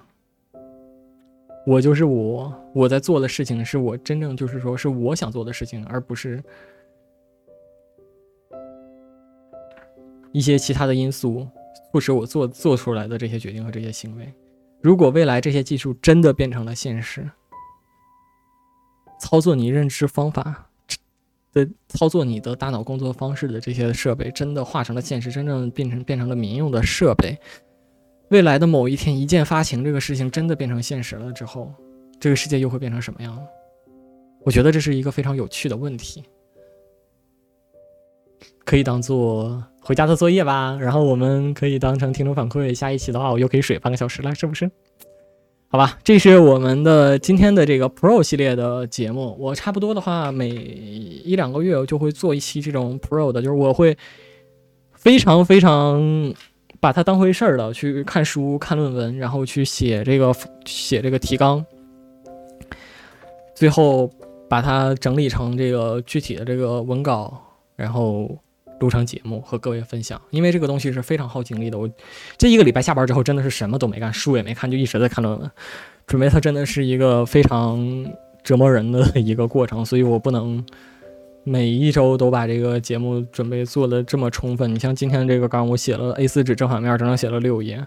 [1.67, 6.41] 我就是我，我在做的事情是我真正就是说是我想做的事情，而不是。
[10.33, 11.47] 一些其他的因素
[11.93, 14.33] 促使我做做出来的这些决定和这些行为。
[14.81, 17.29] 如果未来这些技术真的变成了现实，
[19.21, 20.71] 操作你认知方法
[21.53, 27.39] 的、操作你的大脑工作方式的这些设备真的化成了现实，真正变成变成了民用的设备，
[28.31, 31.75] 未来的某一天一键发情这个事情真的变成现实了之后，
[32.19, 33.39] 这个世界又会变成什么样？
[34.43, 36.25] 我觉得这是一个非常有趣的问题。
[38.65, 42.73] 可以当做回家的作业吧，然后我们可以当成听众反馈。
[42.73, 44.71] 下一期的话，我又可以水半个小时了，是不是？
[45.67, 49.37] 好吧，这是我们的今天的这个 Pro 系列的节目。
[49.37, 53.99] 我差不多的话，每一两个月我就会做一期这种 Pro 的，就是我会
[54.93, 56.33] 非常非常
[56.79, 60.33] 把它当回事儿的去看书、看论文，然后去写这个
[60.67, 61.67] 写这个提纲，
[63.57, 64.09] 最后
[64.49, 67.37] 把它整理成这个具体的这个文稿，
[67.75, 68.31] 然后。
[68.81, 71.79] 录成节目和各位分享，因为这个东西是非常耗精力的。
[71.79, 71.89] 我
[72.37, 75.51] 这一个礼拜下班之后，真的是什么都没干，书也没看，就一直在看论文，
[76.07, 77.79] 准备它真的是一个非常
[78.43, 79.85] 折磨人的一个过程。
[79.85, 80.65] 所以我不能
[81.45, 84.75] 每一周都把这个节目准备做的这么充分。
[84.75, 87.87] 你像今天这个刚我写了 A4 纸正反面，整整写了六页，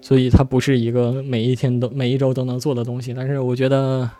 [0.00, 3.14] 所以它不是一个每一天都每一周都能做的东西。
[3.14, 4.10] 但是我觉得。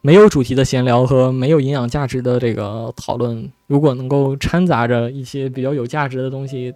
[0.00, 6.72] 没有主题的闲聊和没有营养价值的这个讨论，如果能够掺杂着一些比较有价值的东西，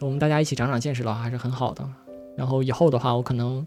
[0.00, 1.86] 我们大家一起长长见识的话，还是很好的。
[2.34, 3.66] 然后以后的话，我可能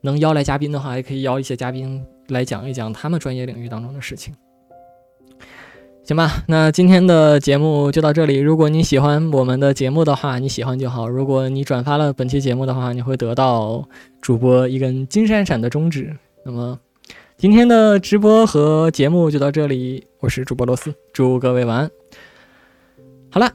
[0.00, 4.34] 能邀来嘉宾的话，也可以邀一些嘉宾来讲一讲他们专业领域当中的事情，
[6.02, 6.42] 行吧？
[6.48, 8.38] 那今天的节目就到这里。
[8.38, 11.06] 如果你喜欢我们的节目的话，你喜欢就好。
[11.06, 13.86] 如果你转发了本期节目的话，你会得到
[14.22, 16.16] 主播一根金闪闪的中指。
[16.42, 16.78] 那么。
[17.38, 21.90] 今天的直播和节目就到这里，我是主播罗斯，祝各位晚安。
[23.30, 23.52] 好了。